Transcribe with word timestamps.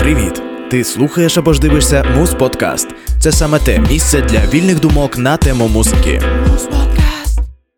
Привіт! 0.00 0.42
Ти 0.70 0.84
слухаєш 0.84 1.38
або 1.38 1.52
ж 1.52 1.60
дивишся 1.60 2.04
Муз 2.16 2.34
Подкаст. 2.34 2.88
Це 3.18 3.32
саме 3.32 3.58
те 3.58 3.78
місце 3.78 4.20
для 4.20 4.38
вільних 4.54 4.80
думок 4.80 5.18
на 5.18 5.36
тему 5.36 5.68
музики. 5.68 6.22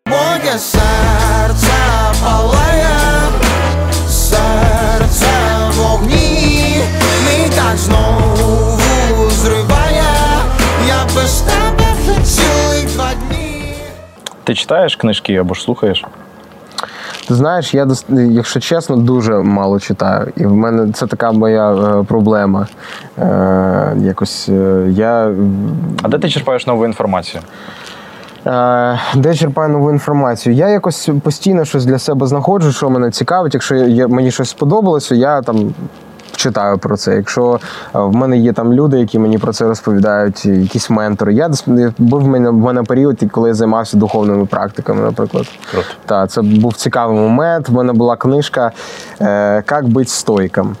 Моє 0.07 0.57
серце 0.59 1.73
палає, 2.23 2.89
серце 4.09 5.25
вогні, 5.71 6.75
мій 7.25 7.49
так 7.55 7.77
знову 7.77 9.29
зриває, 9.29 10.03
я 10.87 11.05
без 11.15 11.41
тебе 11.41 11.95
цілих 12.23 12.93
два 12.93 13.09
дні. 13.13 13.75
Ти 14.43 14.55
читаєш 14.55 14.95
книжки 14.95 15.35
або 15.35 15.53
ж 15.53 15.61
слухаєш? 15.61 16.03
Ти 17.27 17.35
знаєш, 17.35 17.73
я 17.73 17.87
якщо 18.09 18.59
чесно, 18.59 18.95
дуже 18.95 19.33
мало 19.33 19.79
читаю. 19.79 20.31
І 20.35 20.45
в 20.45 20.53
мене 20.53 20.91
це 20.93 21.07
така 21.07 21.31
моя 21.31 21.71
е, 21.73 22.03
проблема. 22.03 22.67
Е, 23.19 23.93
якось 23.97 24.49
е, 24.49 24.85
я 24.89 25.31
А 26.01 26.07
де 26.07 26.19
ти 26.19 26.29
черпаєш 26.29 26.67
нову 26.67 26.85
інформацію? 26.85 27.43
е, 28.47 28.99
де 29.15 29.35
черпаю 29.35 29.69
нову 29.69 29.91
інформацію. 29.91 30.55
Я 30.55 30.69
якось 30.69 31.09
постійно 31.23 31.65
щось 31.65 31.85
для 31.85 31.99
себе 31.99 32.27
знаходжу, 32.27 32.71
що 32.71 32.89
мене 32.89 33.11
цікавить. 33.11 33.53
Якщо 33.53 33.75
я, 33.75 34.07
мені 34.07 34.31
щось 34.31 34.49
сподобалося, 34.49 35.15
я 35.15 35.41
там. 35.41 35.73
Читаю 36.43 36.77
про 36.77 36.97
це. 36.97 37.15
Якщо 37.15 37.59
е, 37.95 37.99
в 37.99 38.15
мене 38.15 38.37
є 38.37 38.53
там 38.53 38.73
люди, 38.73 38.99
які 38.99 39.19
мені 39.19 39.37
про 39.37 39.53
це 39.53 39.65
розповідають, 39.65 40.45
якісь 40.45 40.89
ментори. 40.89 41.33
Я 41.33 41.51
був 41.97 42.21
в 42.21 42.27
мене 42.27 42.49
в 42.49 42.53
мене 42.53 42.83
період, 42.83 43.23
коли 43.31 43.49
я 43.49 43.55
займався 43.55 43.97
духовними 43.97 44.45
практиками, 44.45 45.01
наприклад. 45.01 45.45
Круто. 45.71 45.87
Так, 46.05 46.29
це 46.31 46.41
був 46.41 46.73
цікавий 46.73 47.17
момент. 47.17 47.69
В 47.69 47.73
мене 47.73 47.93
була 47.93 48.15
книжка 48.15 48.71
«Как 49.17 49.71
Як 49.71 49.87
бути 49.87 50.09
стойком. 50.09 50.75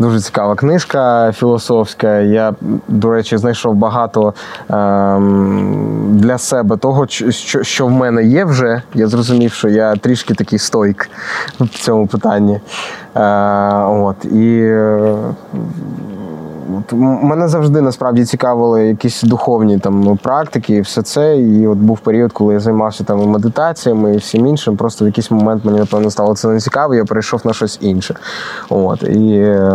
Дуже 0.00 0.20
цікава 0.20 0.54
книжка 0.54 1.32
філософська. 1.32 2.18
Я, 2.18 2.54
до 2.88 3.10
речі, 3.10 3.36
знайшов 3.36 3.74
багато 3.74 4.34
ем, 4.70 6.08
для 6.12 6.38
себе 6.38 6.76
того, 6.76 7.06
що, 7.62 7.86
в 7.86 7.90
мене 7.90 8.24
є 8.24 8.44
вже. 8.44 8.82
Я 8.94 9.06
зрозумів, 9.06 9.52
що 9.52 9.68
я 9.68 9.96
трішки 9.96 10.34
такий 10.34 10.58
стойк 10.58 11.10
в 11.60 11.68
цьому 11.68 12.06
питанні. 12.06 12.60
Е, 13.16 13.20
от, 13.84 14.24
і 14.24 14.74
мене 17.22 17.48
завжди 17.48 17.80
насправді 17.80 18.24
цікавили 18.24 18.86
якісь 18.86 19.22
духовні 19.22 19.78
там 19.78 20.18
практики 20.22 20.74
і 20.74 20.80
все 20.80 21.02
це. 21.02 21.38
І 21.38 21.66
от 21.66 21.78
був 21.78 21.98
період, 21.98 22.32
коли 22.32 22.54
я 22.54 22.60
займався 22.60 23.04
там 23.04 23.28
медитаціями 23.28 24.14
і 24.14 24.16
всім 24.16 24.46
іншим. 24.46 24.76
Просто 24.76 25.04
в 25.04 25.08
якийсь 25.08 25.30
момент 25.30 25.64
мені 25.64 25.78
напевно 25.78 26.10
стало 26.10 26.34
це 26.34 26.48
не 26.48 26.60
цікаво, 26.60 26.94
я 26.94 27.04
перейшов 27.04 27.40
на 27.44 27.52
щось 27.52 27.78
інше. 27.80 28.14
От 28.68 29.02
і, 29.02 29.32
е, 29.32 29.72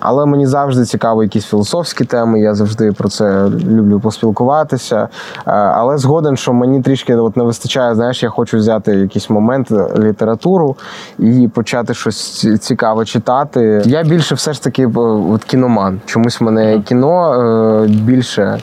але 0.00 0.26
мені 0.26 0.46
завжди 0.46 0.84
цікаво 0.84 1.22
якісь 1.22 1.44
філософські 1.44 2.04
теми. 2.04 2.40
Я 2.40 2.54
завжди 2.54 2.92
про 2.92 3.08
це 3.08 3.48
люблю 3.48 4.00
поспілкуватися. 4.00 5.08
Е, 5.46 5.50
Але 5.52 5.98
згоден, 5.98 6.36
що 6.36 6.52
мені 6.52 6.82
трішки 6.82 7.16
от 7.16 7.36
не 7.36 7.44
вистачає. 7.44 7.94
Знаєш, 7.94 8.22
я 8.22 8.28
хочу 8.28 8.56
взяти 8.56 8.92
якийсь 8.92 9.30
момент 9.30 9.70
е, 9.70 9.88
літературу 9.98 10.76
і 11.18 11.50
почати 11.54 11.94
щось 11.94 12.46
цікаве 12.60 13.04
читати. 13.04 13.82
Я 13.84 14.02
більше 14.02 14.34
все 14.34 14.52
ж 14.52 14.62
таки 14.62 14.86
от 15.32 15.44
кіноман. 15.56 16.00
Чомусь 16.06 16.40
мене 16.40 16.80
кіно 16.80 17.34
е, 17.34 17.88
більше. 17.88 18.58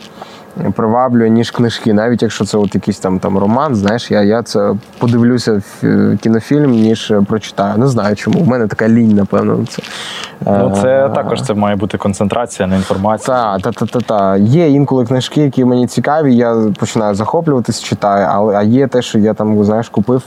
Приваблює, 0.76 1.30
ніж 1.30 1.52
книжки, 1.52 1.94
навіть 1.94 2.22
якщо 2.22 2.46
це 2.46 2.58
от 2.58 2.76
якийсь 2.76 3.00
там 3.00 3.20
там 3.20 3.38
роман, 3.38 3.76
знаєш, 3.76 4.12
я, 4.12 4.22
я 4.22 4.44
це 4.44 4.74
подивлюся 4.98 5.54
в 5.54 5.86
е, 5.88 6.18
кінофільм, 6.22 6.72
ніж 6.72 7.12
е, 7.12 7.22
прочитаю. 7.22 7.78
Не 7.78 7.88
знаю 7.88 8.16
чому. 8.16 8.40
У 8.40 8.46
мене 8.46 8.68
така 8.68 8.90
лінь, 8.90 9.16
напевно. 9.16 9.66
Це. 9.70 9.82
Ну, 10.46 10.78
це 10.82 11.06
Е, 11.06 11.10
також 11.10 11.42
це 11.42 11.54
має 11.54 11.76
бути 11.76 11.98
концентрація 11.98 12.68
на 12.68 12.76
інформації. 12.76 13.28
та, 13.28 13.58
та, 13.60 13.72
та, 13.72 13.86
та, 13.86 14.00
та. 14.00 14.38
Є 14.38 14.70
інколи 14.70 15.06
книжки, 15.06 15.42
які 15.42 15.66
мені 15.66 15.88
цікаві, 15.88 16.36
я 16.36 16.56
починаю 16.80 17.16
захоплюватись, 17.16 17.84
читаю, 17.84 18.28
але 18.32 18.56
а 18.56 18.64
є 18.64 18.88
те, 18.88 19.02
що 19.02 19.20
я 19.20 19.34
там, 19.34 19.64
знаєш, 19.64 19.90
купив, 19.90 20.22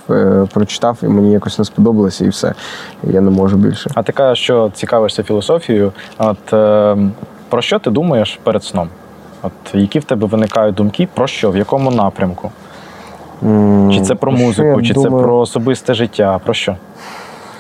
прочитав, 0.53 0.99
і 1.03 1.07
мені 1.07 1.33
якось 1.33 1.59
не 1.59 1.65
сподобалося, 1.65 2.25
і 2.25 2.29
все. 2.29 2.55
Я 3.03 3.21
не 3.21 3.31
можу 3.31 3.57
більше. 3.57 3.91
А 3.95 4.03
ти 4.03 4.13
кажеш, 4.13 4.45
що 4.45 4.71
цікавишся 4.75 5.23
філософією. 5.23 5.93
От 6.19 6.53
е, 6.53 6.97
про 7.49 7.63
що 7.63 7.79
ти 7.79 7.91
думаєш 7.91 8.41
перед 8.43 8.65
сном? 8.65 8.89
От 9.47 9.75
які 9.75 9.99
в 9.99 10.05
тебе 10.05 10.27
виникають 10.27 10.75
думки, 10.75 11.09
про 11.15 11.27
що, 11.27 11.51
в 11.51 11.57
якому 11.57 11.91
напрямку? 11.91 12.51
Чи 13.93 14.01
це 14.01 14.15
про 14.15 14.33
музику, 14.33 14.83
чи 14.83 14.95
це 14.95 15.03
думаю? 15.03 15.25
про 15.25 15.39
особисте 15.39 15.95
життя? 15.95 16.41
Про 16.45 16.55
що? 16.55 16.77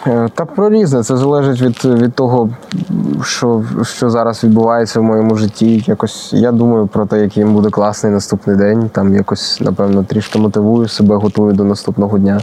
Е, 0.06 0.28
Та 0.34 0.44
про 0.44 0.70
різне. 0.70 1.02
Це 1.02 1.16
залежить 1.16 1.62
від, 1.62 1.84
від 2.02 2.14
того, 2.14 2.50
що, 3.22 3.64
що 3.82 4.10
зараз 4.10 4.44
відбувається 4.44 5.00
в 5.00 5.02
моєму 5.02 5.36
житті. 5.36 5.84
Якось 5.86 6.32
я 6.32 6.52
думаю 6.52 6.86
про 6.86 7.06
те, 7.06 7.20
який 7.20 7.44
буде 7.44 7.70
класний 7.70 8.12
наступний 8.12 8.56
день. 8.56 8.91
Там 8.92 9.14
якось, 9.14 9.60
напевно, 9.60 10.04
трішки 10.04 10.38
мотивую 10.38 10.88
себе, 10.88 11.16
готую 11.16 11.53
до 11.53 11.64
наступного 11.64 12.18
дня. 12.18 12.41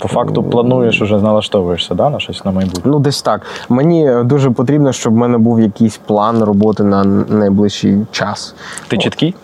По 0.00 0.08
факту 0.08 0.42
плануєш 0.42 1.02
уже 1.02 1.18
налаштовуєшся 1.18 1.94
да, 1.94 2.10
на 2.10 2.20
щось 2.20 2.44
на 2.44 2.50
майбутнє. 2.50 2.82
Ну, 2.84 2.98
десь 2.98 3.22
так. 3.22 3.46
Мені 3.68 4.10
дуже 4.24 4.50
потрібно, 4.50 4.92
щоб 4.92 5.12
в 5.12 5.16
мене 5.16 5.38
був 5.38 5.60
якийсь 5.60 5.96
план 5.96 6.42
роботи 6.42 6.84
на 6.84 7.04
найближчий 7.04 8.06
час. 8.10 8.54
Ти 8.88 8.98
чіткий? 8.98 9.34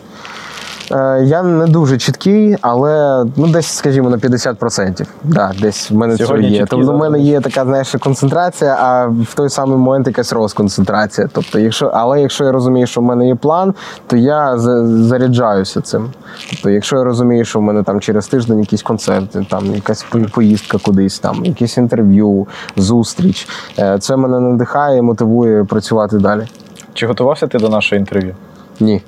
Е, 0.93 1.23
Я 1.25 1.43
не 1.43 1.67
дуже 1.67 1.99
чіткий, 1.99 2.57
але 2.61 3.25
ну 3.37 3.49
десь, 3.49 3.67
скажімо, 3.67 4.11
на 4.11 4.17
50%. 4.17 5.07
Да, 5.25 5.53
десь 5.61 5.91
в 5.91 5.95
мене 5.95 6.17
це 6.17 6.25
є. 6.49 6.67
Тобто 6.71 6.87
в 6.93 6.99
мене 6.99 7.19
є 7.21 7.41
така, 7.41 7.65
знаєш, 7.65 7.95
концентрація, 8.01 8.77
а 8.81 9.07
в 9.07 9.35
той 9.35 9.49
самий 9.51 9.77
момент 9.79 10.07
якась 10.07 10.33
розконцентрація. 10.33 11.29
Тобто, 11.33 11.59
якщо, 11.59 11.87
але 11.95 12.21
якщо 12.21 12.45
я 12.45 12.53
розумію, 12.53 12.87
що 12.87 13.01
в 13.01 13.05
мене 13.05 13.27
є 13.27 13.35
план, 13.35 13.75
то 14.07 14.17
я 14.17 14.59
за- 14.59 14.87
заряджаюся 14.87 15.81
цим. 15.81 16.11
Тобто, 16.51 16.71
якщо 16.71 16.97
я 16.97 17.05
розумію, 17.05 17.45
що 17.45 17.59
в 17.59 17.63
мене 17.63 17.83
там 17.83 18.01
через 18.01 18.29
тиждень 18.29 18.59
якісь 18.61 18.83
концерти, 18.83 19.47
там 19.51 19.75
якась 19.75 20.07
поїздка 20.35 20.79
кудись, 20.79 21.19
там 21.19 21.45
якесь 21.45 21.77
інтерв'ю, 21.77 22.47
зустріч, 22.77 23.49
е, 23.79 23.99
це 23.99 24.17
мене 24.17 24.41
надихає 24.41 24.99
і 24.99 25.03
мотивує 25.03 25.65
працювати 25.65 26.19
далі. 26.19 26.47
Чи 26.95 27.07
готувався 27.07 27.47
ти 27.47 27.59
до 27.59 27.69
нашого 27.69 27.99
інтерв'ю? 27.99 28.35
Ні, 28.81 29.03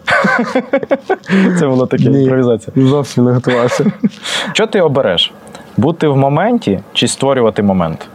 Це 1.58 1.66
була 1.68 1.86
така 1.86 2.02
Ні. 2.04 2.22
імпровізація. 2.22 2.86
зовсім 2.88 3.24
не 3.24 3.32
готувався. 3.32 3.84
Що 4.52 4.66
ти 4.66 4.80
обереш? 4.80 5.32
Бути 5.76 6.08
в 6.08 6.16
моменті 6.16 6.80
чи 6.92 7.08
створювати 7.08 7.62
момент? 7.62 8.08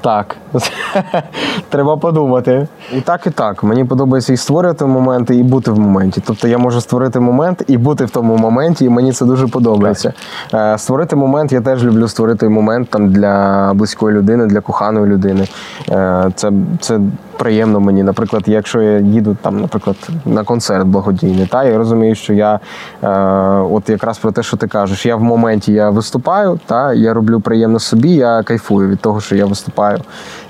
Так. 0.00 0.36
Треба 1.68 1.96
подумати. 1.96 2.66
І 2.96 3.00
так, 3.00 3.26
і 3.26 3.30
так. 3.30 3.62
Мені 3.62 3.84
подобається 3.84 4.32
і 4.32 4.36
створювати 4.36 4.84
моменти, 4.86 5.36
і 5.36 5.42
бути 5.42 5.70
в 5.70 5.78
моменті. 5.78 6.22
Тобто 6.26 6.48
я 6.48 6.58
можу 6.58 6.80
створити 6.80 7.20
момент 7.20 7.62
і 7.66 7.76
бути 7.78 8.04
в 8.04 8.10
тому 8.10 8.36
моменті, 8.36 8.84
і 8.84 8.88
мені 8.88 9.12
це 9.12 9.24
дуже 9.24 9.46
подобається. 9.46 10.12
Е, 10.54 10.78
Створити 10.78 11.16
момент, 11.16 11.52
я 11.52 11.60
теж 11.60 11.84
люблю 11.84 12.08
створити 12.08 12.48
момент 12.48 12.90
там 12.90 13.12
для 13.12 13.72
близької 13.74 14.16
людини, 14.16 14.46
для 14.46 14.60
коханої 14.60 15.06
людини. 15.06 15.46
Е, 15.90 16.30
Це, 16.34 16.52
це 16.80 17.00
приємно 17.38 17.80
мені. 17.80 18.02
Наприклад, 18.02 18.42
якщо 18.46 18.82
я 18.82 18.98
їду 18.98 19.36
там, 19.42 19.60
наприклад, 19.60 19.96
на 20.24 20.44
концерт 20.44 20.86
благодійний, 20.86 21.46
та 21.46 21.64
я 21.64 21.78
розумію, 21.78 22.14
що 22.14 22.34
я 22.34 22.60
е, 23.02 23.08
от 23.70 23.88
якраз 23.88 24.18
про 24.18 24.32
те, 24.32 24.42
що 24.42 24.56
ти 24.56 24.66
кажеш, 24.66 25.06
я 25.06 25.16
в 25.16 25.22
моменті 25.22 25.72
я 25.72 25.90
виступаю, 25.90 26.60
та 26.66 26.92
я 26.92 27.14
роблю 27.14 27.40
приємно 27.40 27.78
собі, 27.78 28.10
я 28.10 28.42
кайфую 28.42 28.88
від 28.88 29.00
того, 29.00 29.20
що 29.20 29.36
я 29.36 29.46
виступаю. 29.46 29.98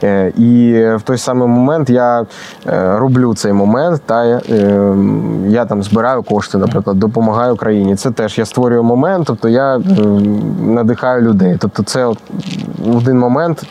Е, 0.02 0.32
і 0.36 0.72
в 0.96 1.02
той 1.02 1.18
самий 1.18 1.48
момент 1.48 1.90
я 1.90 2.26
е, 2.66 2.98
роблю 2.98 3.34
цей 3.34 3.52
момент, 3.52 4.02
та 4.06 4.24
я, 4.24 4.40
е, 4.50 4.94
я 5.46 5.64
там 5.64 5.82
збираю 5.82 6.22
кошти, 6.22 6.58
наприклад, 6.58 6.98
допомагаю 6.98 7.56
країні. 7.56 7.96
Це 7.96 8.10
теж 8.10 8.38
я 8.38 8.44
створюю 8.44 8.82
момент, 8.82 9.26
тобто 9.26 9.48
я 9.48 9.76
е, 9.76 9.80
надихаю 10.62 11.22
людей. 11.22 11.56
Тобто, 11.60 11.82
це 11.82 12.04
от 12.04 12.18
один 12.96 13.18
момент 13.18 13.66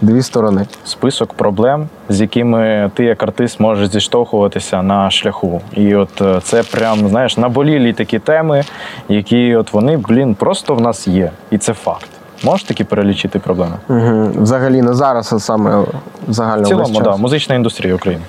дві 0.00 0.22
сторони. 0.22 0.66
Список 0.84 1.34
проблем, 1.34 1.88
з 2.08 2.20
якими 2.20 2.90
ти 2.94 3.04
як 3.04 3.22
артист 3.22 3.60
можеш 3.60 3.88
зіштовхуватися 3.88 4.82
на 4.82 5.10
шляху. 5.10 5.60
І 5.72 5.94
от 5.94 6.20
е, 6.20 6.40
це 6.42 6.62
прям, 6.62 7.08
знаєш, 7.08 7.36
наболілі 7.36 7.92
такі 7.92 8.18
теми, 8.18 8.64
які 9.08 9.56
от 9.56 9.72
вони, 9.72 9.96
блін, 9.96 10.34
просто 10.34 10.74
в 10.74 10.80
нас 10.80 11.08
є. 11.08 11.30
І 11.50 11.58
це 11.58 11.72
факт. 11.72 12.08
Можеш 12.44 12.64
такі 12.64 12.84
перелічити 12.84 13.38
проблеми? 13.38 13.74
Угу. 13.88 14.30
Взагалі 14.42 14.82
не 14.82 14.94
зараз, 14.94 15.32
а 15.32 15.38
саме 15.38 15.84
загально 16.28 16.62
В 16.62 16.66
цілому, 16.66 17.00
да, 17.00 17.16
музична 17.16 17.54
індустрія 17.54 17.94
України. 17.94 18.22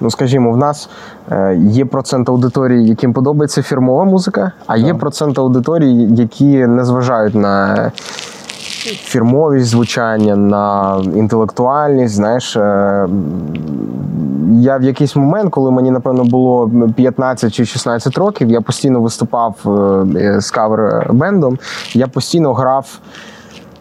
Ну, 0.00 0.10
скажімо, 0.10 0.52
в 0.52 0.56
нас 0.56 0.90
е, 1.30 1.56
є 1.60 1.84
процент 1.84 2.28
аудиторії, 2.28 2.88
яким 2.88 3.12
подобається 3.12 3.62
фірмова 3.62 4.04
музика, 4.04 4.52
а 4.66 4.76
є 4.76 4.94
процент 4.94 5.38
аудиторії, 5.38 6.08
які 6.14 6.66
не 6.66 6.84
зважають 6.84 7.34
на 7.34 7.92
фірмовість 8.94 9.66
звучання, 9.66 10.36
на 10.36 10.96
інтелектуальність. 11.14 12.14
Знаєш, 12.14 12.56
е, 12.56 13.08
я 14.60 14.76
в 14.76 14.82
якийсь 14.82 15.16
момент, 15.16 15.50
коли 15.50 15.70
мені 15.70 15.90
напевно 15.90 16.24
було 16.24 16.70
15 16.96 17.54
чи 17.54 17.64
16 17.64 18.18
років, 18.18 18.50
я 18.50 18.60
постійно 18.60 19.00
виступав 19.00 19.56
е, 20.16 20.40
з 20.40 20.52
кавер-бендом, 20.52 21.58
я 21.94 22.06
постійно 22.06 22.54
грав 22.54 22.98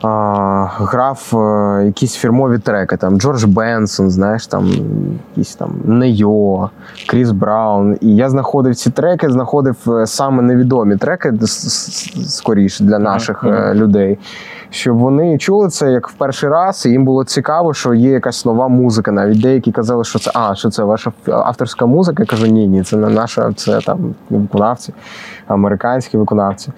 грав 0.01 1.31
е, 1.33 1.85
якісь 1.85 2.15
фірмові 2.15 2.57
треки, 2.59 2.97
там 2.97 3.19
Джордж 3.19 3.43
Бенсон, 3.43 4.09
знаєш, 4.09 4.47
там 4.47 4.71
якісь 5.35 5.55
там 5.55 5.75
Нейо, 5.85 6.69
Кріс 7.07 7.31
Браун. 7.31 7.97
І 8.01 8.15
я 8.15 8.29
знаходив 8.29 8.75
ці 8.75 8.89
треки, 8.89 9.29
знаходив 9.29 9.75
е, 9.87 10.07
саме 10.07 10.41
невідомі 10.41 10.97
треки 10.97 11.33
скоріше 12.27 12.83
для 12.83 12.99
наших 12.99 13.43
е, 13.43 13.73
людей. 13.73 14.17
Щоб 14.69 14.97
вони 14.97 15.37
чули 15.37 15.69
це 15.69 15.91
як 15.91 16.07
в 16.07 16.13
перший 16.13 16.49
раз, 16.49 16.85
і 16.85 16.89
їм 16.89 17.05
було 17.05 17.23
цікаво, 17.23 17.73
що 17.73 17.93
є 17.93 18.09
якась 18.09 18.45
нова 18.45 18.67
музика. 18.67 19.11
Навіть 19.11 19.41
деякі 19.41 19.71
казали, 19.71 20.03
що 20.03 20.19
це 20.19 20.31
а, 20.33 20.55
що 20.55 20.69
це 20.69 20.83
ваша 20.83 21.11
авторська 21.27 21.85
музика. 21.85 22.23
Я 22.23 22.27
кажу, 22.27 22.45
ні, 22.45 22.67
ні, 22.67 22.83
це 22.83 22.97
не 22.97 23.09
наша, 23.09 23.53
це 23.55 23.79
там 23.79 24.15
виконавці, 24.29 24.93
американські 25.47 26.17
виконавці. 26.17 26.71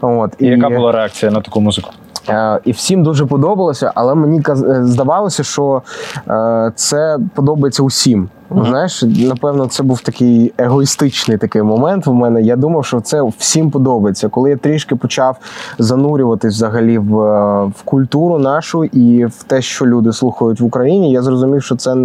От, 0.00 0.34
І 0.38 0.46
яка 0.46 0.70
була 0.70 0.92
реакція 0.92 1.32
на 1.32 1.40
таку 1.40 1.60
музику? 1.60 1.90
Е, 2.28 2.60
І 2.64 2.72
всім 2.72 3.02
дуже 3.02 3.26
подобалося, 3.26 3.92
але 3.94 4.14
мені 4.14 4.42
е, 4.48 4.54
здавалося, 4.84 5.42
що 5.42 5.82
е, 6.28 6.72
це 6.74 7.18
подобається 7.34 7.82
усім. 7.82 8.28
Знаєш, 8.62 9.02
напевно, 9.02 9.66
це 9.66 9.82
був 9.82 10.00
такий 10.00 10.52
егоїстичний 10.58 11.38
такий 11.38 11.62
момент 11.62 12.06
в 12.06 12.12
мене. 12.12 12.42
Я 12.42 12.56
думав, 12.56 12.84
що 12.84 13.00
це 13.00 13.22
всім 13.38 13.70
подобається. 13.70 14.28
Коли 14.28 14.50
я 14.50 14.56
трішки 14.56 14.96
почав 14.96 15.36
занурюватись 15.78 16.54
взагалі 16.54 16.98
в, 16.98 17.20
е, 17.20 17.64
в 17.64 17.82
культуру 17.84 18.38
нашу 18.38 18.84
і 18.84 19.26
в 19.26 19.42
те, 19.42 19.62
що 19.62 19.86
люди 19.86 20.12
слухають 20.12 20.60
в 20.60 20.64
Україні, 20.64 21.12
я 21.12 21.22
зрозумів, 21.22 21.62
що 21.62 21.76
це 21.76 21.96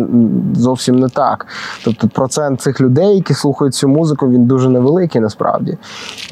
зовсім 0.56 1.00
не 1.00 1.10
так. 1.10 1.48
Тобто 1.86 2.08
процент 2.08 2.62
цих 2.62 2.82
людей, 2.82 3.16
які 3.16 3.34
слухають 3.34 3.76
цю 3.76 3.88
музику, 3.88 4.30
він 4.30 4.46
дуже 4.46 4.70
невеликий 4.70 5.22
насправді. 5.22 5.78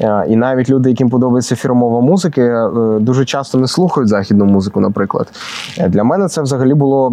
Е, 0.00 0.24
І 0.28 0.36
навіть 0.36 0.70
люди, 0.70 0.90
яким 0.90 1.10
подобається 1.10 1.56
фірмова 1.56 2.00
музика, 2.00 2.40
е, 2.40 3.00
дуже 3.00 3.24
часто 3.24 3.58
не 3.58 3.68
слухають 3.68 4.08
західну 4.08 4.44
музику, 4.44 4.80
наприклад. 4.80 5.26
Для 5.88 6.04
мене 6.04 6.28
це 6.28 6.42
взагалі 6.42 6.74
було 6.74 7.10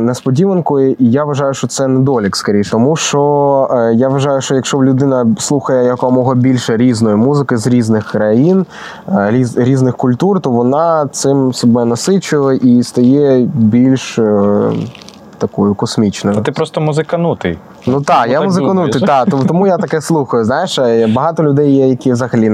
несподіванкою, 0.00 0.96
і 0.98 1.10
я 1.10 1.24
вважаю, 1.24 1.54
що 1.54 1.66
це 1.66 1.88
недолік 1.88 2.36
скоріше. 2.44 2.70
Тому 2.70 2.96
що 2.96 3.68
е, 3.70 3.94
я 3.94 4.08
вважаю, 4.08 4.40
що 4.40 4.54
якщо 4.54 4.82
людина 4.82 5.26
слухає 5.38 5.84
якомога 5.86 6.34
більше 6.34 6.76
різної 6.76 7.16
музики 7.16 7.56
з 7.56 7.66
різних 7.66 8.10
країн, 8.10 8.66
е, 9.08 9.12
різ- 9.30 9.58
різних 9.58 9.96
культур, 9.96 10.40
то 10.40 10.50
вона 10.50 11.06
цим 11.12 11.52
себе 11.52 11.84
насичує 11.84 12.56
і 12.62 12.82
стає 12.82 13.48
більш 13.54 14.18
е, 14.18 14.52
такою 15.46 15.74
космічною. 15.74 16.36
Та 16.36 16.42
ти 16.42 16.52
просто 16.52 16.80
музиканутий. 16.80 17.58
Ну 17.86 18.00
так, 18.00 18.28
я 18.28 18.34
так 18.38 18.44
музиканутий, 18.44 19.00
так, 19.00 19.28
тому, 19.30 19.44
тому 19.44 19.66
я 19.66 19.76
таке 19.76 20.00
слухаю. 20.00 20.44
Знаєш, 20.44 20.78
е, 20.78 21.06
багато 21.06 21.42
людей 21.42 21.76
є, 21.76 21.88
які 21.88 22.12
взагалі 22.12 22.50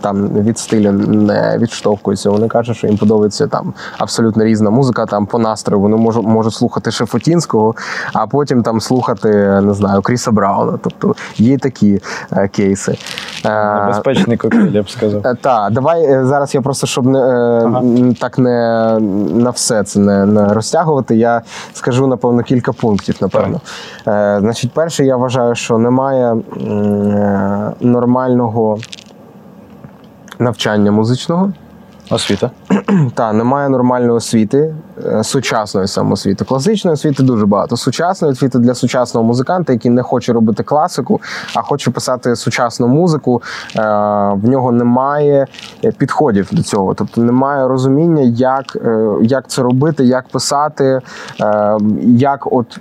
там 0.00 0.28
від 0.28 0.58
стилю 0.58 0.92
не 0.92 1.58
відштовхуються. 1.58 2.30
Вони 2.30 2.48
кажуть, 2.48 2.76
що 2.76 2.86
їм 2.86 2.96
подобається 2.96 3.46
там 3.46 3.72
абсолютно 3.98 4.44
різна 4.44 4.70
музика, 4.70 5.06
там 5.06 5.26
по 5.26 5.38
настрою. 5.38 5.82
Вони 5.82 5.96
можуть, 5.96 6.26
можуть 6.26 6.54
слухати 6.54 6.90
Шефотінського, 6.90 7.74
а 8.12 8.26
потім 8.26 8.62
там 8.62 8.80
слухати, 8.80 9.28
не 9.62 9.74
знаю, 9.74 10.02
Кріса 10.02 10.30
Брауна. 10.30 10.78
Тобто 10.82 11.14
є 11.36 11.58
такі 11.58 12.00
е, 12.32 12.48
кейси. 12.48 12.98
Е, 13.44 13.80
Небезпечний 13.80 14.36
коктейль, 14.36 14.72
я 14.72 14.82
б 14.82 14.90
сказав. 14.90 15.22
так, 15.40 15.72
давай 15.72 16.24
зараз 16.24 16.54
я 16.54 16.60
просто 16.60 16.86
щоб 16.86 17.06
не 17.06 17.18
Ага. 17.18 17.82
так 18.20 18.38
не 18.38 18.98
на 19.34 19.50
все 19.50 19.82
це 19.82 20.00
не, 20.00 20.26
не 20.26 20.54
розтягувати. 20.54 21.16
Я 21.16 21.42
скажу 21.72 22.06
напевно 22.24 22.42
кілька 22.42 22.72
пунктів. 22.72 23.16
Напевно, 23.20 23.60
е, 24.08 24.38
значить, 24.40 24.72
перше, 24.72 25.04
я 25.04 25.16
вважаю, 25.16 25.54
що 25.54 25.78
немає 25.78 26.32
е, 26.32 27.72
нормального 27.80 28.78
навчання 30.38 30.90
музичного. 30.90 31.52
Освіта. 32.10 32.50
Та 33.14 33.32
немає 33.32 33.68
нормальної 33.68 34.10
освіти, 34.10 34.74
е, 35.06 35.24
сучасної 35.24 35.88
самоосвіти. 35.88 36.44
Класичної 36.44 36.92
освіти 36.94 37.22
дуже 37.22 37.46
багато. 37.46 37.76
Сучасної 37.76 38.32
освіти 38.32 38.58
для 38.58 38.74
сучасного 38.74 39.26
музиканта, 39.26 39.72
який 39.72 39.90
не 39.90 40.02
хоче 40.02 40.32
робити 40.32 40.62
класику, 40.62 41.20
а 41.54 41.62
хоче 41.62 41.90
писати 41.90 42.36
сучасну 42.36 42.88
музику. 42.88 43.42
е, 43.76 43.80
В 44.42 44.48
нього 44.48 44.72
немає 44.72 45.46
е, 45.84 45.92
підходів 45.92 46.48
до 46.52 46.62
цього. 46.62 46.94
Тобто 46.94 47.20
немає 47.20 47.68
розуміння, 47.68 48.22
як, 48.22 48.76
як 49.22 49.48
це 49.48 49.62
робити, 49.62 50.04
як 50.04 50.28
писати, 50.28 51.00
як 52.02 52.52
от 52.52 52.80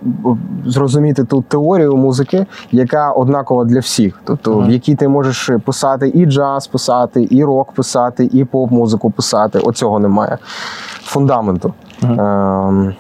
зрозуміти 0.66 1.24
ту 1.24 1.42
теорію 1.42 1.96
музики, 1.98 2.46
яка 2.72 3.12
однакова 3.12 3.66
для 3.66 3.80
всіх. 3.80 4.22
Тобто, 4.24 4.60
в 4.60 4.70
якій 4.70 4.96
ти 4.96 5.08
можеш 5.08 5.50
писати 5.66 6.12
і 6.16 6.26
джаз 6.26 6.68
писати, 6.68 7.28
і 7.32 7.44
рок 7.44 7.72
писати, 7.72 8.30
і 8.32 8.46
поп-музику 8.46 9.13
писати. 9.16 9.60
Оцього 9.60 10.00
немає. 10.00 10.38
Фундаменту. 11.04 11.74
Ем, 12.04 12.96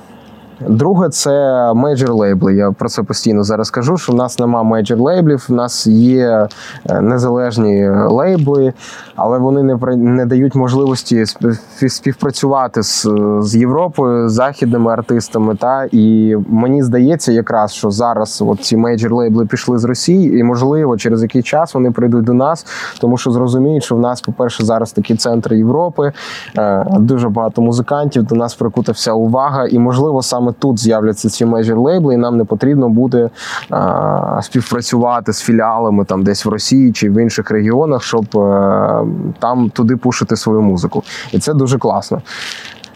Друге, 0.59 1.09
це 1.09 1.31
мейджор 1.73 2.13
лейбли. 2.13 2.55
Я 2.55 2.71
про 2.71 2.89
це 2.89 3.03
постійно 3.03 3.43
зараз 3.43 3.69
кажу. 3.69 3.97
Що 3.97 4.13
в 4.13 4.15
нас 4.15 4.39
нема 4.39 4.63
мейджор 4.63 4.99
лейблів, 4.99 5.45
в 5.49 5.53
нас 5.53 5.87
є 5.87 6.47
е, 6.89 7.01
незалежні 7.01 7.89
лейбли, 7.89 8.73
але 9.15 9.37
вони 9.37 9.63
не 9.63 9.95
не 9.95 10.25
дають 10.25 10.55
можливості 10.55 11.25
спів- 11.25 11.89
співпрацювати 11.89 12.83
з, 12.83 13.07
з 13.39 13.55
Європою, 13.55 14.29
з 14.29 14.33
західними 14.33 14.91
артистами. 14.91 15.55
Та 15.55 15.87
і 15.91 16.35
мені 16.49 16.83
здається, 16.83 17.31
якраз 17.31 17.73
що 17.73 17.91
зараз 17.91 18.43
от 18.47 18.61
ці 18.61 18.77
мейджор 18.77 19.13
лейбли 19.13 19.45
пішли 19.45 19.77
з 19.77 19.83
Росії, 19.83 20.39
і 20.39 20.43
можливо, 20.43 20.97
через 20.97 21.21
який 21.23 21.43
час 21.43 21.73
вони 21.73 21.91
прийдуть 21.91 22.25
до 22.25 22.33
нас, 22.33 22.65
тому 23.01 23.17
що 23.17 23.31
зрозуміють, 23.31 23.83
що 23.83 23.95
в 23.95 23.99
нас, 23.99 24.21
по-перше, 24.21 24.65
зараз 24.65 24.91
такий 24.91 25.17
центр 25.17 25.53
Європи, 25.53 26.11
е, 26.57 26.85
дуже 26.99 27.29
багато 27.29 27.61
музикантів, 27.61 28.23
до 28.23 28.35
нас 28.35 28.55
прикута 28.55 28.91
вся 28.91 29.13
увага, 29.13 29.67
і 29.67 29.79
можливо 29.79 30.21
саме 30.21 30.42
тут 30.51 30.79
з'являться 30.79 31.29
ці 31.29 31.45
мейджор 31.45 31.79
лейбли, 31.79 32.13
і 32.13 32.17
нам 32.17 32.37
не 32.37 32.45
потрібно 32.45 32.89
буде 32.89 33.29
е, 33.71 34.39
співпрацювати 34.41 35.33
з 35.33 35.41
філіалами 35.41 36.05
там 36.05 36.23
десь 36.23 36.45
в 36.45 36.49
Росії 36.49 36.91
чи 36.91 37.09
в 37.09 37.21
інших 37.21 37.51
регіонах, 37.51 38.03
щоб 38.03 38.37
е, 38.37 39.05
там 39.39 39.69
туди 39.69 39.97
пушити 39.97 40.35
свою 40.35 40.61
музику. 40.61 41.03
І 41.31 41.39
це 41.39 41.53
дуже 41.53 41.77
класно. 41.77 42.21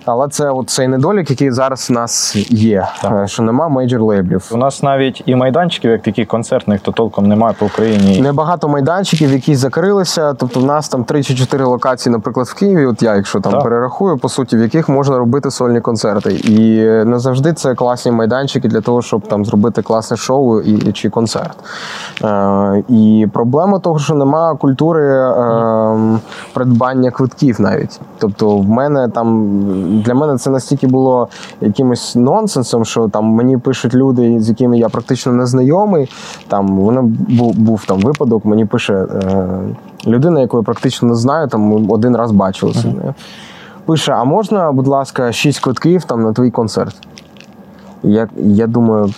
Але 0.07 0.27
це 0.27 0.50
от 0.50 0.69
цей 0.69 0.88
недолік, 0.88 1.30
який 1.30 1.51
зараз 1.51 1.89
в 1.89 1.94
нас 1.94 2.36
є, 2.51 2.88
е, 3.04 3.27
що 3.27 3.44
нема 3.44 3.68
мейджор 3.68 4.01
лейблів. 4.01 4.50
У 4.51 4.57
нас 4.57 4.83
навіть 4.83 5.24
і 5.25 5.36
майданчиків, 5.36 5.92
як 5.92 6.01
таких 6.01 6.27
концертних, 6.27 6.81
то 6.81 6.92
толком 6.92 7.27
немає 7.27 7.56
по 7.59 7.65
Україні. 7.65 8.21
Небагато 8.21 8.68
майданчиків, 8.68 9.31
які 9.31 9.56
закрилися. 9.56 10.33
Тобто, 10.33 10.59
в 10.59 10.65
нас 10.65 10.89
там 10.89 11.04
3 11.04 11.24
чи 11.24 11.36
4 11.36 11.65
локації, 11.65 12.13
наприклад, 12.13 12.48
в 12.48 12.54
Києві. 12.54 12.86
От 12.86 13.01
я, 13.04 13.15
якщо 13.15 13.39
там 13.39 13.51
Так. 13.51 13.63
перерахую, 13.63 14.18
по 14.18 14.30
суті, 14.30 14.57
в 14.57 14.59
яких 14.59 14.89
можна 14.89 15.18
робити 15.18 15.51
сольні 15.51 15.81
концерти. 15.81 16.33
І 16.33 16.81
не 17.06 17.19
завжди 17.19 17.54
це 17.54 17.75
класні 17.75 18.12
майданчики 18.12 18.68
для 18.68 18.81
того, 18.81 19.02
щоб 19.02 19.28
там 19.28 19.45
зробити 19.45 19.81
класне 19.81 20.18
шоу 20.18 20.61
і, 20.61 20.92
чи 20.92 21.09
концерт. 21.09 21.57
Е, 22.23 22.83
і 22.90 23.28
проблема 23.33 23.80
того, 23.80 23.99
що 23.99 24.16
немає 24.16 24.56
культури 24.56 25.07
е, 25.07 26.19
придбання 26.54 27.11
квитків 27.11 27.61
навіть. 27.61 27.99
Тобто, 28.18 28.57
в 28.57 28.69
мене 28.69 29.09
там 29.09 29.57
для 29.97 30.13
мене 30.13 30.37
це 30.37 30.49
настільки 30.49 30.87
було 30.87 31.27
якимось 31.61 32.16
нонсенсом, 32.16 32.85
що 32.85 33.07
там 33.07 33.25
мені 33.25 33.57
пишуть 33.57 33.94
люди, 33.94 34.39
з 34.39 34.49
якими 34.49 34.77
я 34.77 34.89
практично 34.89 35.31
не 35.31 35.45
знайомий. 35.45 36.09
Там 36.47 36.68
воно 36.80 37.04
був, 37.30 37.56
був 37.56 37.85
там 37.85 37.99
випадок, 37.99 38.45
мені 38.45 38.66
пише 38.66 38.94
е, 38.94 39.47
людина, 40.07 40.42
яку 40.42 40.57
я 40.57 40.63
практично 40.63 41.07
не 41.07 41.16
знаю, 41.16 41.47
там 41.47 41.92
один 41.92 42.16
раз 42.16 42.31
бачилися. 42.31 42.94
Пише: 43.85 44.11
а 44.11 44.23
можна, 44.23 44.71
будь 44.71 44.87
ласка, 44.87 45.31
шість 45.31 45.59
квитків 45.59 46.04
там 46.04 46.23
на 46.23 46.33
твій 46.33 46.51
концерт? 46.51 46.95
Я, 48.04 48.27
я 48.37 48.68
думаю, 48.68 49.09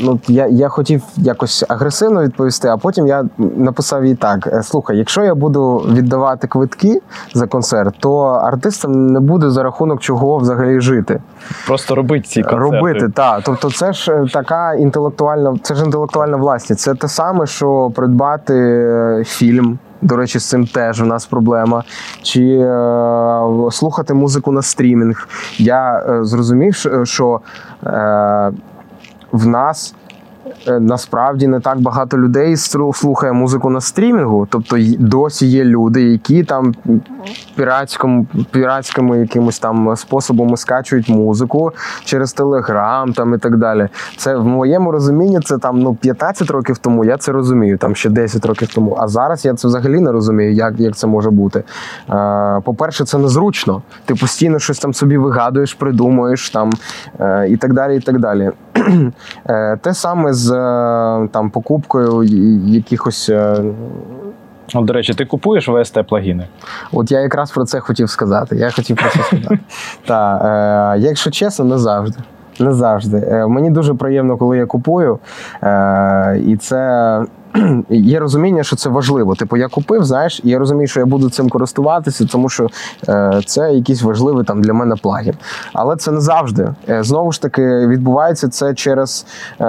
ну 0.00 0.20
я, 0.28 0.46
я 0.46 0.68
хотів 0.68 1.02
якось 1.16 1.64
агресивно 1.68 2.22
відповісти, 2.22 2.68
а 2.68 2.76
потім 2.76 3.06
я 3.06 3.24
написав 3.38 4.04
їй 4.04 4.14
так: 4.14 4.46
«Е, 4.46 4.62
слухай, 4.62 4.98
якщо 4.98 5.22
я 5.24 5.34
буду 5.34 5.76
віддавати 5.76 6.46
квитки 6.46 7.00
за 7.34 7.46
концерт, 7.46 7.94
то 8.00 8.18
артистам 8.22 9.06
не 9.06 9.20
буде 9.20 9.50
за 9.50 9.62
рахунок 9.62 10.00
чого 10.00 10.36
взагалі 10.36 10.80
жити. 10.80 11.20
Просто 11.66 11.94
робити 11.94 12.24
ці 12.28 12.42
концерти. 12.42 12.76
Робити, 12.76 13.08
так. 13.08 13.40
Тобто, 13.44 13.70
це 13.70 13.92
ж 13.92 14.12
е, 14.12 14.26
така 14.32 14.74
інтелектуальна, 14.74 15.56
це 15.62 15.74
ж 15.74 15.84
інтелектуальна 15.84 16.36
власність. 16.36 16.82
Це 16.82 16.94
те 16.94 17.08
саме, 17.08 17.46
що 17.46 17.90
придбати 17.94 18.54
е, 18.54 19.22
фільм. 19.26 19.78
До 20.02 20.16
речі, 20.16 20.38
з 20.38 20.48
цим 20.48 20.66
теж 20.66 21.00
у 21.00 21.04
нас 21.06 21.26
проблема. 21.26 21.84
Чи 22.22 22.42
е, 22.42 23.70
слухати 23.70 24.14
музику 24.14 24.52
на 24.52 24.62
стрімінг. 24.62 25.28
Я 25.58 25.98
е, 26.08 26.24
зрозумів, 26.24 26.74
що- 27.04 27.40
е, 27.86 28.52
в 29.32 29.46
нас. 29.46 29.94
Е, 30.68 30.80
Насправді 30.80 31.46
не 31.46 31.60
так 31.60 31.80
багато 31.80 32.18
людей 32.18 32.56
слухає 32.92 33.32
музику 33.32 33.70
на 33.70 33.80
стрімінгу. 33.80 34.48
Тобто 34.50 34.76
досі 34.98 35.46
є 35.46 35.64
люди, 35.64 36.02
які 36.02 36.44
там 36.44 36.74
піратському, 37.54 38.26
піратськими 38.50 39.18
якимось 39.18 39.58
там 39.58 39.96
способами 39.96 40.56
скачують 40.56 41.08
музику 41.08 41.72
через 42.04 42.32
Телеграм 42.32 43.12
там 43.12 43.34
і 43.34 43.38
так 43.38 43.56
далі. 43.56 43.88
Це 44.16 44.36
в 44.36 44.44
моєму 44.44 44.92
розумінні 44.92 45.40
це 45.40 45.58
там 45.58 45.78
ну 45.78 45.94
15 45.94 46.50
років 46.50 46.78
тому 46.78 47.04
я 47.04 47.16
це 47.16 47.32
розумію, 47.32 47.78
там 47.78 47.94
ще 47.94 48.10
10 48.10 48.46
років 48.46 48.68
тому. 48.74 48.96
А 49.00 49.08
зараз 49.08 49.44
я 49.44 49.54
це 49.54 49.68
взагалі 49.68 50.00
не 50.00 50.12
розумію, 50.12 50.52
як, 50.52 50.80
як 50.80 50.96
це 50.96 51.06
може 51.06 51.30
бути. 51.30 51.62
Е, 52.10 52.60
По-перше, 52.64 53.04
це 53.04 53.18
незручно. 53.18 53.82
Ти 54.04 54.14
постійно 54.14 54.58
щось 54.58 54.78
там 54.78 54.94
собі 54.94 55.18
вигадуєш, 55.18 55.74
придумуєш 55.74 56.50
там 56.50 56.70
е, 57.20 57.48
і 57.48 57.56
так 57.56 57.72
далі. 57.72 57.96
і 57.96 58.00
так 58.00 58.18
далі. 58.18 58.50
Е, 59.48 59.76
Те 59.76 59.94
саме 59.94 60.32
з 60.36 60.50
е, 60.52 61.28
там 61.32 61.50
покупкою 61.50 62.22
якихось. 62.66 63.28
е, 63.28 63.56
От, 64.74 64.84
до 64.84 64.92
речі, 64.92 65.14
ти 65.14 65.24
купуєш 65.24 65.68
VST 65.68 66.02
плагіни? 66.02 66.46
От 66.92 67.10
я 67.10 67.20
якраз 67.20 67.50
про 67.50 67.64
це 67.64 67.80
хотів 67.80 68.10
сказати. 68.10 68.56
Я 68.56 68.70
хотів 68.70 68.96
про 68.96 69.10
це 69.10 69.22
сказати. 69.22 69.58
Та, 70.06 70.94
е, 70.96 70.98
якщо 71.00 71.30
чесно, 71.30 71.64
не 71.64 71.78
завжди. 71.78 72.18
Не 72.60 72.72
завжди. 72.72 73.18
Е, 73.18 73.46
мені 73.46 73.70
дуже 73.70 73.94
приємно, 73.94 74.36
коли 74.36 74.58
я 74.58 74.66
купую. 74.66 75.18
Е, 75.62 76.38
і 76.46 76.56
це 76.56 77.22
є 77.90 78.20
розуміння, 78.20 78.62
що 78.62 78.76
це 78.76 78.88
важливо. 78.88 79.34
Типу, 79.34 79.56
я 79.56 79.68
купив, 79.68 80.04
знаєш, 80.04 80.40
і 80.44 80.50
я 80.50 80.58
розумію, 80.58 80.86
що 80.86 81.00
я 81.00 81.06
буду 81.06 81.30
цим 81.30 81.48
користуватися, 81.48 82.26
тому 82.26 82.48
що 82.48 82.68
е, 83.08 83.40
це 83.46 83.72
якийсь 83.72 84.02
важливий 84.02 84.44
там 84.44 84.62
для 84.62 84.72
мене 84.72 84.96
плагін. 84.96 85.34
Але 85.72 85.96
це 85.96 86.10
не 86.10 86.20
завжди. 86.20 86.74
Е, 86.88 87.02
знову 87.02 87.32
ж 87.32 87.42
таки, 87.42 87.62
відбувається 87.86 88.48
це 88.48 88.74
через 88.74 89.26
е, 89.60 89.64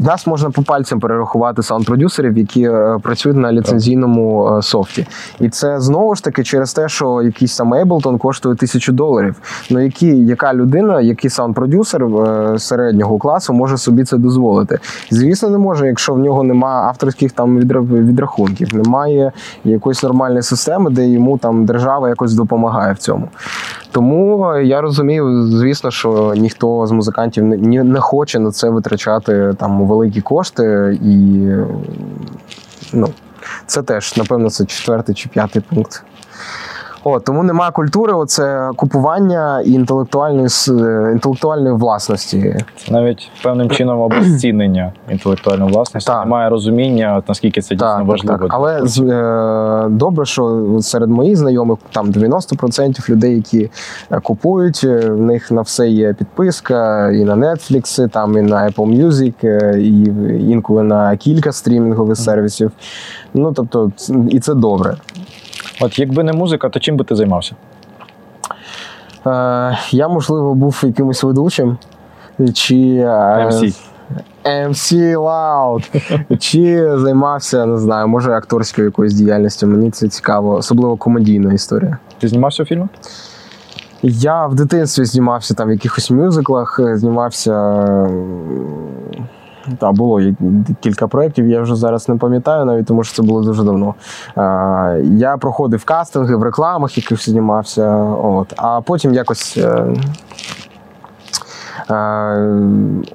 нас 0.00 0.26
можна 0.26 0.50
по 0.50 0.62
пальцям 0.62 1.00
перерахувати 1.00 1.62
саунд-продюсерів, 1.62 2.38
які 2.38 2.62
е, 2.62 2.98
працюють 3.02 3.38
на 3.38 3.52
ліцензійному 3.52 4.56
е, 4.58 4.62
софті. 4.62 5.06
І 5.40 5.48
це 5.48 5.80
знову 5.80 6.14
ж 6.14 6.24
таки 6.24 6.44
через 6.44 6.72
те, 6.72 6.88
що 6.88 7.22
якийсь 7.22 7.56
там 7.56 7.74
Ableton 7.74 8.18
коштує 8.18 8.56
тисячу 8.56 8.92
доларів. 8.92 9.36
Ну 9.70 9.80
які, 9.80 10.06
яка 10.06 10.54
людина, 10.54 11.00
який 11.00 11.30
саунд-продюсер 11.30 12.04
е, 12.54 12.58
середнього 12.58 13.18
класу 13.18 13.52
може 13.52 13.78
собі 13.78 14.04
це 14.04 14.16
дозволити? 14.16 14.78
Звісно, 15.10 15.50
не 15.50 15.58
може, 15.58 15.86
якщо 15.86 16.14
в 16.14 16.18
нього 16.18 16.42
немає 16.42 16.88
авторських 16.88 17.29
там 17.32 17.58
відрахунків, 17.58 18.74
немає 18.74 19.32
якоїсь 19.64 20.02
нормальної 20.02 20.42
системи, 20.42 20.90
де 20.90 21.08
йому 21.08 21.38
там 21.38 21.64
держава 21.64 22.08
якось 22.08 22.34
допомагає 22.34 22.92
в 22.92 22.98
цьому. 22.98 23.28
Тому 23.92 24.46
е, 24.50 24.64
я 24.64 24.80
розумію, 24.80 25.46
звісно, 25.46 25.90
що 25.90 26.34
ніхто 26.36 26.86
з 26.86 26.90
музикантів 26.90 27.44
не, 27.44 27.84
не 27.84 28.00
хоче 28.00 28.38
на 28.38 28.50
це 28.50 28.70
витрачати 28.70 29.54
там 29.58 29.86
великі 29.86 30.20
кошти, 30.20 30.98
і 31.02 31.46
ну, 32.92 33.08
це 33.66 33.82
теж, 33.82 34.16
напевно, 34.16 34.50
це 34.50 34.64
четвертий 34.64 35.14
чи 35.14 35.28
п'ятий 35.28 35.62
пункт. 35.74 36.04
О, 37.04 37.20
тому 37.20 37.42
немає 37.42 37.72
культури, 37.72 38.12
оце 38.12 38.70
купування 38.76 39.60
і 39.60 39.72
інтелектуальної, 39.72 40.48
е, 40.68 41.10
інтелектуальної 41.12 41.74
власності. 41.74 42.56
Навіть 42.90 43.30
певним 43.42 43.70
чином 43.70 44.00
обезцінення 44.00 44.92
інтелектуальної 45.10 45.72
власності. 45.72 46.06
Так. 46.06 46.24
Немає 46.24 46.50
розуміння, 46.50 47.22
наскільки 47.28 47.60
це 47.60 47.74
дійсно 47.74 47.96
Так, 47.98 48.06
важливо. 48.06 48.38
так. 48.38 48.46
Але 48.50 48.82
е, 49.00 49.88
добре, 49.88 50.24
що 50.24 50.66
серед 50.80 51.10
моїх 51.10 51.36
знайомих 51.36 51.78
там 51.92 52.10
90% 52.10 53.10
людей, 53.10 53.36
які 53.36 53.70
е, 54.10 54.20
купують, 54.20 54.80
е, 54.84 55.10
в 55.10 55.20
них 55.20 55.50
на 55.50 55.62
все 55.62 55.88
є 55.88 56.12
підписка, 56.12 57.10
і 57.10 57.24
на 57.24 57.36
Netflix, 57.36 58.08
там, 58.08 58.38
і 58.38 58.42
на 58.42 58.68
Apple 58.68 59.06
Music, 59.06 59.76
і 59.76 60.04
інколи 60.50 60.82
на 60.82 61.16
кілька 61.16 61.52
стрімінгових 61.52 62.16
сервісів. 62.16 62.72
Ну 63.34 63.52
тобто, 63.52 63.92
і 64.30 64.40
це 64.40 64.54
добре. 64.54 64.96
От 65.80 65.98
якби 65.98 66.24
не 66.24 66.32
музика, 66.32 66.68
то 66.68 66.80
чим 66.80 66.96
би 66.96 67.04
ти 67.04 67.16
займався? 67.16 67.54
Е, 69.26 69.78
я, 69.90 70.08
можливо, 70.08 70.54
був 70.54 70.80
якимось 70.82 71.22
ведучим. 71.22 71.78
Чи 72.54 72.76
е, 72.76 73.06
MC. 73.46 73.76
MC 74.44 75.16
Loud. 75.16 76.38
Чи 76.38 76.90
займався, 76.98 77.66
не 77.66 77.78
знаю, 77.78 78.08
може 78.08 78.32
акторською 78.32 78.86
якоюсь 78.86 79.14
діяльністю. 79.14 79.66
Мені 79.66 79.90
це 79.90 80.08
цікаво, 80.08 80.54
особливо 80.54 80.96
комедійна 80.96 81.52
історія. 81.52 81.98
Ти 82.18 82.28
знімався 82.28 82.62
у 82.62 82.66
фільмах? 82.66 82.88
Я 84.02 84.46
в 84.46 84.54
дитинстві 84.54 85.04
знімався 85.04 85.54
там 85.54 85.68
в 85.68 85.72
якихось 85.72 86.10
мюзиклах, 86.10 86.80
знімався. 86.94 87.52
Та, 89.78 89.92
було 89.92 90.20
кілька 90.80 91.08
проєктів, 91.08 91.48
я 91.48 91.60
вже 91.60 91.74
зараз 91.74 92.08
не 92.08 92.16
пам'ятаю 92.16 92.64
навіть, 92.64 92.86
тому 92.86 93.04
що 93.04 93.14
це 93.16 93.22
було 93.22 93.42
дуже 93.42 93.64
давно. 93.64 93.94
Е, 94.38 95.02
Я 95.04 95.36
проходив 95.40 95.84
кастинги 95.84 96.36
в 96.36 96.42
рекламах, 96.42 96.96
яких 96.98 97.24
знімався. 97.24 97.94
От. 98.04 98.52
А 98.56 98.80
потім 98.80 99.14
якось. 99.14 99.56
е, 99.56 99.94
е, 101.90 101.94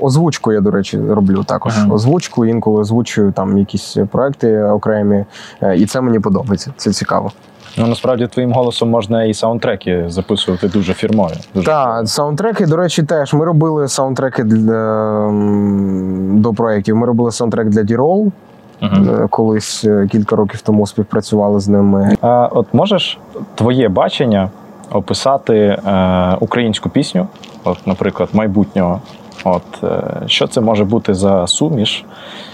Озвучку 0.01 0.51
я, 0.53 0.61
до 0.61 0.71
речі, 0.71 0.99
роблю 1.09 1.43
також. 1.43 1.73
Ага. 1.77 1.93
Озвучку, 1.93 2.45
інколи 2.45 2.79
озвучую 2.81 3.31
там 3.31 3.57
якісь 3.57 3.97
проекти 4.11 4.63
окремі, 4.63 5.25
е, 5.61 5.77
і 5.77 5.85
це 5.85 6.01
мені 6.01 6.19
подобається. 6.19 6.73
Це 6.77 6.91
цікаво. 6.91 7.31
Ну 7.77 7.87
насправді 7.87 8.27
твоїм 8.27 8.51
голосом 8.51 8.89
можна 8.89 9.23
і 9.23 9.33
саундтреки 9.33 10.05
записувати 10.07 10.67
дуже 10.67 10.93
фірмові. 10.93 11.33
Дуже 11.53 11.65
Так, 11.65 12.07
саундтреки, 12.07 12.65
до 12.65 12.77
речі, 12.77 13.03
теж. 13.03 13.33
Ми 13.33 13.45
робили 13.45 13.87
саундтреки 13.87 14.43
для, 14.43 15.29
до 16.33 16.53
проєктів. 16.53 16.95
Ми 16.95 17.07
робили 17.07 17.31
саундтрек 17.31 17.67
для 17.69 17.81
D-Roll. 17.81 18.31
Е, 18.83 19.27
Колись 19.29 19.85
е, 19.85 20.07
кілька 20.11 20.35
років 20.35 20.61
тому 20.61 20.87
співпрацювали 20.87 21.59
з 21.59 21.67
ними. 21.67 22.17
А 22.21 22.49
от 22.51 22.73
можеш 22.73 23.19
твоє 23.55 23.89
бачення 23.89 24.49
описати 24.91 25.55
е, 25.57 26.37
українську 26.39 26.89
пісню, 26.89 27.27
от, 27.63 27.87
наприклад, 27.87 28.29
майбутнього. 28.33 29.01
От 29.47 29.83
е, 29.83 30.03
що 30.27 30.47
це 30.47 30.61
може 30.61 30.83
бути 30.83 31.13
за 31.13 31.47
суміш, 31.47 32.05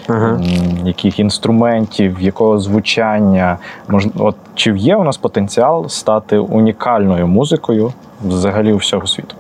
м, 0.10 0.44
яких 0.86 1.20
інструментів, 1.20 2.22
якого 2.22 2.60
звучання? 2.60 3.58
Мож, 3.88 4.08
от 4.18 4.36
чи 4.56 4.78
є 4.78 4.96
у 4.96 5.04
нас 5.04 5.18
потенціал 5.18 5.90
стати 5.90 6.38
унікальною 6.38 7.28
музикою 7.28 7.94
взагалі 8.26 8.74
у 8.74 8.78
всього 8.78 9.08
світу? 9.08 9.36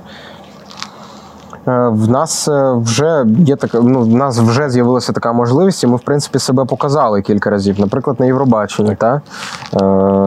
Е, 1.67 1.87
В 1.87 2.09
нас 2.09 2.47
е, 2.47 2.73
вже 2.73 3.25
є 3.39 3.55
така, 3.55 3.79
ну, 3.81 4.01
в 4.01 4.07
нас 4.07 4.39
вже 4.39 4.69
з'явилася 4.69 5.13
така 5.13 5.33
можливість, 5.33 5.83
і 5.83 5.87
ми, 5.87 5.95
в 5.95 5.99
принципі, 5.99 6.39
себе 6.39 6.65
показали 6.65 7.21
кілька 7.21 7.49
разів. 7.49 7.79
Наприклад, 7.79 8.19
на 8.19 8.25
Євробаченні, 8.25 8.95
та? 8.95 9.15
Е, 9.15 9.21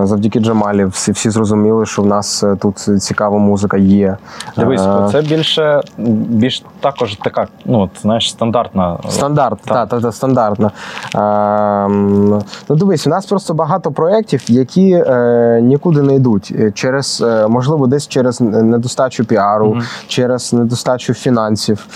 завдяки 0.06 0.40
Джамалі 0.40 0.84
всі, 0.84 1.12
всі 1.12 1.30
зрозуміли, 1.30 1.86
що 1.86 2.02
в 2.02 2.06
нас 2.06 2.44
тут 2.60 2.78
цікава 2.78 3.38
музика 3.38 3.76
є. 3.76 4.16
Дивись, 4.56 4.82
це 5.12 5.22
більше 5.22 5.80
більш 6.28 6.64
також 6.80 7.14
така, 7.24 7.46
ну 7.64 7.80
от, 7.80 7.90
знаєш, 8.02 8.30
стандартна 8.30 8.98
Стандарт, 9.08 9.58
Так. 9.64 9.74
так, 9.74 9.88
та, 9.88 10.00
та, 10.00 10.12
стандартно. 10.12 10.70
Ем, 11.14 12.42
ну 12.68 12.76
дивись, 12.76 13.06
у 13.06 13.10
нас 13.10 13.26
просто 13.26 13.54
багато 13.54 13.92
проєктів, 13.92 14.42
які 14.50 14.90
е, 14.92 15.60
нікуди 15.62 16.02
не 16.02 16.14
йдуть. 16.14 16.52
Через, 16.74 17.24
можливо, 17.48 17.86
десь 17.86 18.08
через 18.08 18.40
недостачу 18.40 19.24
піару, 19.24 19.66
Мгм. 19.74 19.82
через 20.08 20.52
недостачу 20.52 21.14
фінансів. 21.24 21.86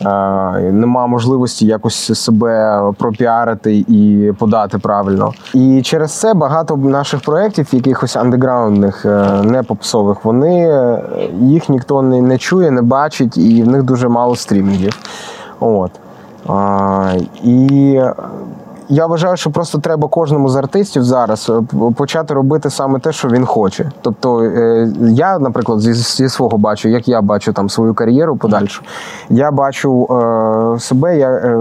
Е, 0.00 0.72
нема 0.72 1.06
можливості 1.06 1.66
якось 1.66 2.20
себе 2.20 2.82
пропіарити 2.98 3.76
і 3.88 4.32
подати 4.38 4.78
правильно. 4.78 5.32
І 5.54 5.82
через 5.82 6.12
це 6.12 6.34
багато 6.34 6.76
наших 6.76 7.20
проєктів, 7.20 7.68
якихось 7.72 8.16
андеграундних, 8.16 9.06
е, 9.06 9.42
не 9.42 9.62
попсових, 9.62 10.24
вони 10.24 10.68
е, 10.68 11.02
їх 11.40 11.68
ніхто 11.68 12.02
не, 12.02 12.22
не 12.22 12.38
чує, 12.38 12.70
не 12.70 12.82
бачить, 12.82 13.36
і 13.36 13.62
в 13.62 13.68
них 13.68 13.82
дуже 13.82 14.08
мало 14.08 14.36
стрімінгів. 14.36 14.98
От. 15.60 15.90
А, 16.48 17.12
і 17.44 18.00
я 18.88 19.06
вважаю, 19.06 19.36
що 19.36 19.50
просто 19.50 19.78
треба 19.78 20.08
кожному 20.08 20.48
з 20.48 20.56
артистів 20.56 21.04
зараз 21.04 21.50
е, 21.50 21.92
почати 21.96 22.34
робити 22.34 22.70
саме 22.70 22.98
те, 22.98 23.12
що 23.12 23.28
він 23.28 23.46
хоче. 23.46 23.90
Тобто, 24.00 24.40
е, 24.40 24.92
я, 25.00 25.38
наприклад, 25.38 25.80
зі, 25.80 25.92
зі 25.92 26.28
свого 26.28 26.58
бачу, 26.58 26.88
як 26.88 27.08
я 27.08 27.22
бачу 27.22 27.52
там 27.52 27.68
свою 27.68 27.94
кар'єру 27.94 28.36
подальшу. 28.36 28.82
Я 29.30 29.50
бачу 29.50 30.08
е, 30.10 30.80
себе 30.80 31.18
я, 31.18 31.30
е, 31.30 31.58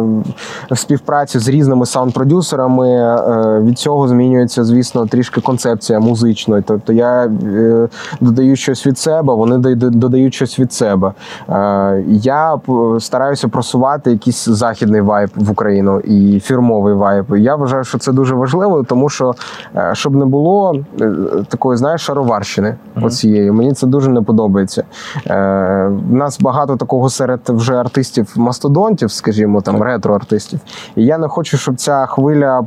в 0.71 0.77
співпраці 0.77 1.39
з 1.39 1.47
різними 1.47 1.85
саунд-продюсерами. 1.85 2.87
Е, 2.87 3.61
від 3.61 3.79
цього 3.79 4.07
змінюється, 4.07 4.63
звісно, 4.63 5.05
трішки 5.05 5.41
концепція 5.41 5.99
музичної. 5.99 6.63
Тобто 6.67 6.93
я 6.93 7.25
е, 7.25 7.87
додаю 8.21 8.55
щось 8.55 8.87
від 8.87 8.97
себе, 8.97 9.33
вони 9.33 9.75
додають 9.75 10.33
щось 10.33 10.59
від 10.59 10.73
себе. 10.73 11.13
Е, 11.49 12.03
я 12.07 12.59
стараюся 12.99 13.47
просувати 13.47 14.11
якийсь 14.11 14.45
західний 14.45 15.01
вайб 15.01 15.29
в 15.35 15.51
Україну 15.51 15.99
і 15.99 16.39
фірмовий 16.39 16.93
вайб 16.93 17.10
виступає. 17.17 17.43
Я 17.43 17.55
вважаю, 17.55 17.83
що 17.83 17.97
це 17.97 18.11
дуже 18.11 18.35
важливо, 18.35 18.83
тому 18.83 19.09
що 19.09 19.35
е, 19.75 19.91
щоб 19.93 20.15
не 20.15 20.25
було 20.25 20.75
е, 21.01 21.11
такої, 21.47 21.77
знаєш, 21.77 22.01
шароварщини 22.01 22.75
оцієї. 23.01 23.51
Мені 23.51 23.73
це 23.73 23.87
дуже 23.87 24.09
не 24.09 24.21
подобається. 24.21 24.83
Е, 25.27 25.91
В 26.09 26.13
нас 26.13 26.39
багато 26.39 26.75
такого 26.77 27.09
серед 27.09 27.39
вже 27.47 27.75
артистів 27.75 28.33
мастодонтів, 28.35 29.11
скажімо, 29.11 29.61
там 29.61 29.83
ретро-артистів. 29.83 30.59
І 30.95 31.05
я 31.05 31.17
не 31.17 31.27
хочу, 31.27 31.57
щоб 31.57 31.75
ця 31.75 32.05
хвиля 32.05 32.61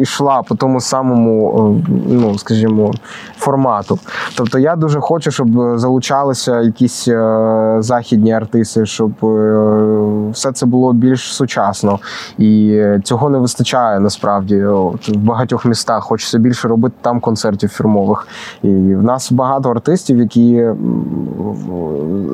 йшла 0.00 0.42
по 0.42 0.54
тому 0.54 0.80
самому, 0.80 1.80
е, 1.88 1.90
ну 2.08 2.38
скажімо, 2.38 2.90
формату. 3.38 3.98
Тобто 4.36 4.58
я 4.58 4.76
дуже 4.76 5.00
хочу, 5.00 5.30
щоб 5.30 5.78
залучалися 5.78 6.60
якісь 6.60 7.08
е, 7.08 7.76
західні 7.78 8.32
артисти, 8.32 8.86
щоб 8.86 9.12
е, 9.22 10.30
все 10.32 10.52
це 10.52 10.66
було 10.66 10.92
більш 10.92 11.34
сучасно. 11.34 11.98
І 12.38 12.82
цього 13.04 13.30
не 13.30 13.38
вистачає 13.38 13.51
насправді. 14.00 14.64
От, 14.64 15.08
в 15.08 15.16
багатьох 15.16 15.64
містах 15.64 16.04
хочеться 16.04 16.38
більше 16.38 16.68
робити 16.68 16.94
там 17.02 17.20
концертів 17.20 17.70
фірмових. 17.70 18.28
І 18.62 18.68
в 18.68 19.02
нас 19.02 19.32
багато 19.32 19.70
артистів, 19.70 20.18
які 20.18 20.66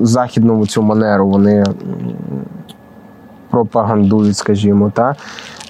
західному 0.02 0.66
цю 0.66 0.82
манеру 0.82 1.28
вони 1.28 1.64
пропагандують, 3.50 4.36
скажімо, 4.36 4.92
та. 4.94 5.14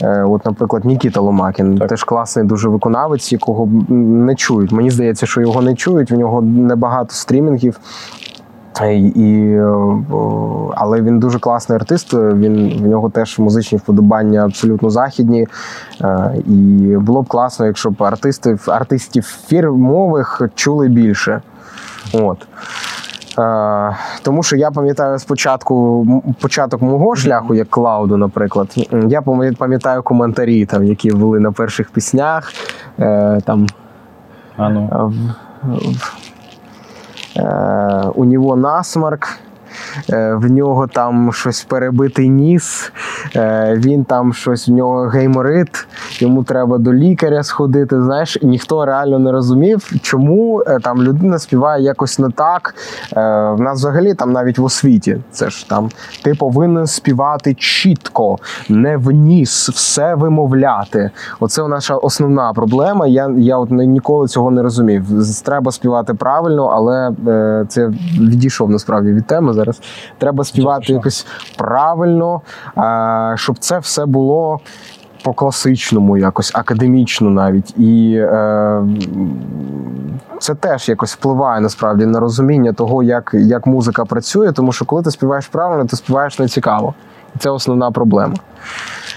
Е, 0.03 0.23
От, 0.23 0.45
наприклад, 0.45 0.85
Нікіта 0.85 1.21
Ломакін, 1.21 1.79
Так. 1.79 1.89
теж 1.89 2.05
класний 2.05 2.47
дуже 2.47 2.69
виконавець, 2.69 3.33
якого 3.33 3.69
не 3.89 4.35
чують. 4.35 4.73
Мені 4.73 4.91
здається, 4.91 5.27
що 5.27 5.41
його 5.41 5.63
не 5.63 5.75
чують. 5.75 6.11
В 6.11 6.19
нього 6.19 6.43
небагато 6.43 7.15
стрімінгів. 7.15 7.81
Е, 8.81 8.95
І, 8.95 9.53
е, 9.53 9.63
але 10.75 11.03
він 11.03 11.19
дуже 11.19 11.39
класний 11.39 11.77
артист. 11.77 12.15
Він 12.15 12.83
в 12.83 12.87
нього 12.87 13.11
теж 13.11 13.39
музичні 13.39 13.79
вподобання 13.79 14.45
абсолютно 14.45 14.91
західні. 14.91 15.47
Е, 16.01 16.35
І 16.47 16.97
було 17.01 17.23
б 17.23 17.29
класно, 17.29 17.67
якщо 17.67 17.91
б 17.91 18.03
артистів, 18.03 18.65
артистів 18.67 19.25
фірмових 19.25 20.43
чули 20.55 20.89
більше. 20.89 21.41
От. 22.13 22.47
Тому 24.23 24.43
що 24.43 24.57
я 24.57 24.71
пам'ятаю 24.71 25.19
спочатку 25.19 26.07
початок 26.41 26.83
мого 26.83 27.17
шляху, 27.17 27.55
як 27.55 27.71
Клауду, 27.71 28.17
наприклад. 28.17 28.69
Я 29.09 29.23
пам'ятаю 29.59 30.03
коментарі, 30.03 30.67
там, 30.67 30.85
які 30.85 31.13
були 31.13 31.41
на 31.41 31.53
перших 31.53 31.91
піснях. 31.91 32.53
Там, 33.45 33.67
А 34.57 34.69
ну. 34.69 35.13
Е, 37.39 37.43
у 38.15 38.25
нього 38.25 38.57
насмарк. 38.57 39.39
Е, 40.11 40.35
В 40.35 40.51
нього 40.51 40.87
там 40.87 41.33
щось 41.33 41.65
перебитий 41.65 42.29
ніс, 42.29 42.93
е, 43.37 43.75
він 43.77 44.05
там 44.05 44.33
щось 44.33 44.69
в 44.69 44.73
нього 44.73 45.09
гейморит, 45.09 45.87
йому 46.19 46.45
треба 46.45 46.79
до 46.79 46.93
лікаря 46.93 47.43
сходити. 47.43 48.03
Знаєш, 48.03 48.39
ніхто 48.43 48.85
реально 48.85 49.19
не 49.19 49.33
розумів, 49.33 49.93
чому 50.03 50.63
е, 50.67 50.79
там 50.83 51.03
людина 51.03 51.39
співає 51.39 51.85
якось 51.85 52.19
не 52.19 52.31
так. 52.31 52.75
В 53.57 53.57
нас 53.61 53.79
взагалі 53.79 54.15
там 54.15 54.33
навіть 54.33 54.59
в 54.59 54.65
освіті. 54.65 55.19
Це 55.31 55.51
ж 55.51 55.69
там 55.69 55.91
ти 56.25 56.35
повинен 56.35 56.87
співати 56.87 57.55
чітко, 57.55 58.39
не 58.69 58.97
в 58.97 59.11
ніс, 59.11 59.69
все 59.69 60.15
вимовляти. 60.15 61.11
Оце 61.41 61.69
наша 61.69 61.95
основна 61.95 62.53
проблема. 62.53 63.07
Я, 63.07 63.31
я 63.37 63.59
от 63.59 63.71
ніколи 63.71 64.29
цього 64.29 64.51
не 64.51 64.63
розумів. 64.63 65.05
Треба 65.45 65.73
співати 65.73 66.15
правильно, 66.15 66.67
але 66.67 67.11
це 67.69 67.93
відійшов 68.21 68.71
насправді 68.71 69.13
від 69.13 69.27
теми 69.27 69.53
зараз. 69.53 69.81
Треба 70.19 70.45
співати 70.45 70.93
якось 70.93 71.27
правильно, 71.57 72.41
щоб 73.35 73.59
це 73.59 73.79
все 73.79 74.07
було. 74.07 74.61
По 75.23 75.33
класичному, 75.33 76.17
якось 76.17 76.55
академічно 76.55 77.31
навіть, 77.31 77.79
і 77.79 78.15
е, 78.17 78.83
це 80.39 80.55
теж 80.55 80.89
якось 80.89 81.15
впливає 81.15 81.61
насправді 81.61 82.07
на 82.07 82.21
розуміння 82.21 82.73
того, 82.73 83.03
як, 83.03 83.31
як 83.35 83.67
музика 83.67 84.05
працює, 84.05 84.53
тому 84.53 84.73
що 84.73 84.85
коли 84.85 85.03
ти 85.03 85.11
співаєш 85.11 85.47
правильно, 85.47 85.85
ти 85.85 85.97
співаєш 85.97 86.39
нецікаво. 86.39 86.95
І 87.37 87.39
це 87.39 87.51
основна 87.51 87.91
проблема. 87.91 88.35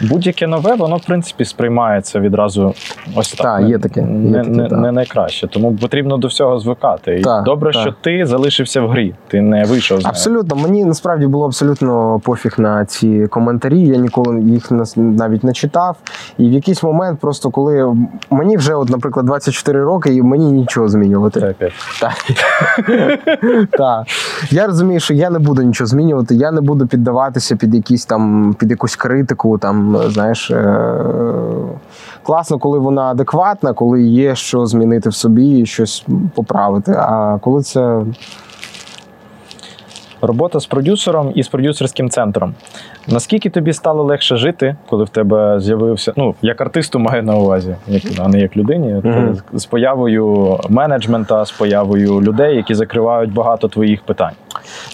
Будь-яке 0.01 0.47
нове, 0.47 0.75
воно 0.75 0.97
в 0.97 1.05
принципі 1.05 1.45
сприймається 1.45 2.19
відразу 2.19 2.73
ось 3.15 3.31
так. 3.31 3.59
Так, 3.59 3.69
є 3.69 3.79
таке, 3.79 3.99
є 3.99 4.05
Не, 4.07 4.37
таке, 4.39 4.49
не, 4.49 4.69
так. 4.69 4.79
не 4.79 4.91
найкраще. 4.91 5.47
Тому 5.47 5.75
потрібно 5.75 6.17
до 6.17 6.27
всього 6.27 6.59
звикати. 6.59 7.15
І 7.19 7.21
Так, 7.21 7.43
добре, 7.43 7.71
так. 7.71 7.81
що 7.81 7.95
ти 8.01 8.25
залишився 8.25 8.81
в 8.81 8.89
грі, 8.89 9.15
ти 9.27 9.41
не 9.41 9.63
вийшов 9.63 10.01
з. 10.01 10.05
Абсолютно, 10.05 10.55
мені 10.55 10.85
насправді 10.85 11.27
було 11.27 11.45
абсолютно 11.45 12.19
пофіг 12.19 12.53
на 12.57 12.85
ці 12.85 13.27
коментарі. 13.27 13.79
Я 13.81 13.97
ніколи 13.97 14.41
їх 14.41 14.71
навіть 14.95 15.43
не 15.43 15.53
читав. 15.53 15.97
І 16.37 16.49
в 16.49 16.51
якийсь 16.51 16.83
момент, 16.83 17.19
просто 17.19 17.49
коли 17.49 17.95
мені 18.29 18.57
вже, 18.57 18.75
от, 18.75 18.89
наприклад, 18.89 19.25
24 19.25 19.83
роки, 19.83 20.13
і 20.13 20.21
мені 20.21 20.51
нічого 20.51 20.89
змінювати. 20.89 21.55
Так. 23.71 24.07
Я 24.51 24.67
розумію, 24.67 24.99
що 24.99 25.13
я 25.13 25.29
не 25.29 25.39
буду 25.39 25.61
нічого 25.61 25.87
змінювати, 25.87 26.35
я 26.35 26.51
не 26.51 26.61
буду 26.61 26.87
піддаватися 26.87 27.55
під 27.55 27.75
якісь 27.75 28.05
там 28.05 28.55
під 28.59 28.71
якусь 28.71 28.95
критику. 28.95 29.40
Там, 29.61 29.97
знаєш, 30.07 30.51
е, 30.51 30.95
класно, 32.23 32.59
коли 32.59 32.79
вона 32.79 33.01
адекватна, 33.01 33.73
коли 33.73 34.01
є 34.03 34.35
що 34.35 34.65
змінити 34.65 35.09
в 35.09 35.13
собі 35.13 35.59
і 35.59 35.65
щось 35.65 36.05
поправити. 36.35 36.91
А 36.91 37.37
коли 37.41 37.61
це 37.61 38.01
Робота 40.21 40.59
з 40.59 40.65
продюсером 40.65 41.31
і 41.35 41.43
з 41.43 41.47
продюсерським 41.47 42.09
центром. 42.09 42.53
Наскільки 43.07 43.49
тобі 43.49 43.73
стало 43.73 44.03
легше 44.03 44.35
жити, 44.35 44.75
коли 44.89 45.03
в 45.03 45.09
тебе 45.09 45.59
з'явився, 45.59 46.13
ну 46.15 46.35
як 46.41 46.61
артисту 46.61 46.99
маю 46.99 47.23
на 47.23 47.35
увазі, 47.35 47.75
як, 47.87 48.03
а 48.19 48.27
не 48.27 48.39
як 48.39 48.57
людині, 48.57 49.01
Мгм. 49.03 49.37
з 49.53 49.65
появою 49.65 50.57
менеджмента, 50.69 51.45
з 51.45 51.51
появою 51.51 52.21
людей, 52.21 52.55
які 52.55 52.75
закривають 52.75 53.33
багато 53.33 53.67
твоїх 53.67 54.01
питань. 54.01 54.33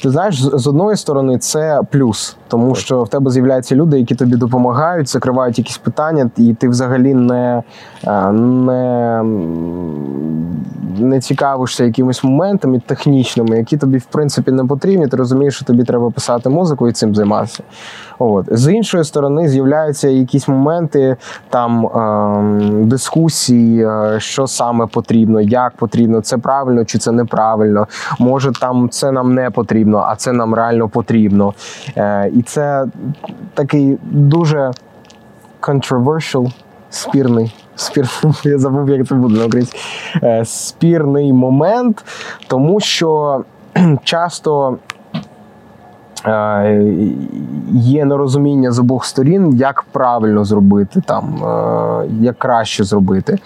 Ти 0.03 0.09
знаєш, 0.09 0.41
з 0.41 0.67
одної 0.67 0.97
сторони 0.97 1.37
це 1.37 1.81
плюс, 1.91 2.37
тому 2.47 2.75
що 2.75 3.03
в 3.03 3.09
тебе 3.09 3.31
з'являються 3.31 3.75
люди, 3.75 3.99
які 3.99 4.15
тобі 4.15 4.35
допомагають, 4.35 5.09
закривають 5.09 5.57
якісь 5.57 5.77
питання, 5.77 6.29
і 6.37 6.53
ти 6.53 6.69
взагалі 6.69 7.13
не, 7.13 7.63
е, 8.07 8.31
не, 8.31 9.23
не 10.99 11.19
цікавишся 11.19 11.83
якимись 11.83 12.23
моментами 12.23 12.81
технічними, 12.85 13.57
які 13.57 13.77
тобі 13.77 13.97
в 13.97 14.05
принципі 14.05 14.51
не 14.51 14.65
потрібні. 14.65 15.07
Ти 15.07 15.17
розумієш, 15.17 15.55
що 15.55 15.65
тобі 15.65 15.83
треба 15.83 16.11
писати 16.11 16.49
музику 16.49 16.87
і 16.87 16.91
цим 16.91 17.15
займатися. 17.15 17.63
От 18.19 18.45
з 18.51 18.73
іншої 18.73 19.03
сторони, 19.03 19.49
з'являються 19.49 20.07
якісь 20.07 20.47
моменти 20.47 21.15
там 21.49 21.85
ем, 21.85 22.89
дискусії, 22.89 23.85
е, 23.85 24.15
що 24.19 24.47
саме 24.47 24.87
потрібно, 24.87 25.41
як 25.41 25.75
потрібно, 25.75 26.21
це 26.21 26.37
правильно 26.37 26.85
чи 26.85 26.97
це 26.97 27.11
неправильно. 27.11 27.87
Може, 28.19 28.51
там 28.51 28.89
це 28.89 29.11
нам 29.11 29.33
не 29.33 29.49
потрібно, 29.49 29.76
а 29.85 30.15
це 30.15 30.31
нам 30.31 30.53
реально 30.53 30.89
потрібно. 30.89 31.53
Е, 31.97 32.31
і 32.33 32.41
це 32.41 32.85
такий 33.53 33.97
дуже 34.03 34.71
controversial, 35.61 36.51
спірний. 36.89 37.55
Спірний, 37.75 38.11
я 38.43 38.57
забув, 38.57 38.89
як 38.89 39.07
це 39.07 39.15
буде 39.15 39.39
на 39.39 39.45
українській. 39.45 39.79
Е, 40.23 40.45
спірний 40.45 41.33
момент, 41.33 42.05
тому 42.47 42.79
що 42.79 43.41
часто 44.03 44.77
є 47.73 48.05
нерозуміння 48.05 48.71
з 48.71 48.79
обох 48.79 49.05
сторін, 49.05 49.55
як 49.57 49.85
правильно 49.91 50.45
зробити, 50.45 51.01
там, 51.05 51.35
е, 51.43 52.07
як 52.21 52.37
краще 52.39 52.83
зробити. 52.83 53.37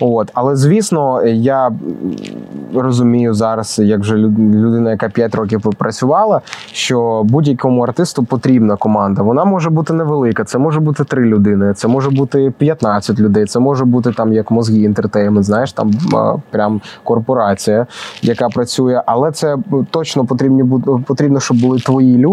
От. 0.00 0.30
Але 0.34 0.56
звісно, 0.56 1.22
я 1.26 1.70
розумію 2.74 3.34
зараз, 3.34 3.78
як 3.78 4.00
вже 4.00 4.16
людина, 4.16 4.90
яка 4.90 5.08
5 5.08 5.34
років 5.34 5.60
попрацювала, 5.60 6.40
що 6.72 7.22
будь-якому 7.24 7.82
артисту 7.82 8.24
потрібна 8.24 8.76
команда. 8.76 9.22
Вона 9.22 9.44
може 9.44 9.70
бути 9.70 9.92
невелика, 9.92 10.44
це 10.44 10.58
може 10.58 10.80
бути 10.80 11.04
3 11.04 11.24
людини, 11.24 11.74
це 11.74 11.88
може 11.88 12.10
бути 12.10 12.52
15 12.58 13.20
людей, 13.20 13.44
це 13.44 13.58
може 13.58 13.84
бути 13.84 14.12
там 14.12 14.32
як 14.32 14.50
мозги 14.50 14.78
інтертеймент, 14.78 15.44
знаєш, 15.46 15.72
там 15.72 15.90
е, 16.14 16.40
прям 16.50 16.80
корпорація, 17.04 17.86
яка 18.22 18.48
працює. 18.48 19.02
Але 19.06 19.32
це 19.32 19.56
точно 19.90 20.24
потрібні 20.24 20.62
бу- 20.62 21.00
потрібно, 21.06 21.40
щоб 21.40 21.60
були 21.60 21.78
твої 21.78 22.18
люди, 22.18 22.27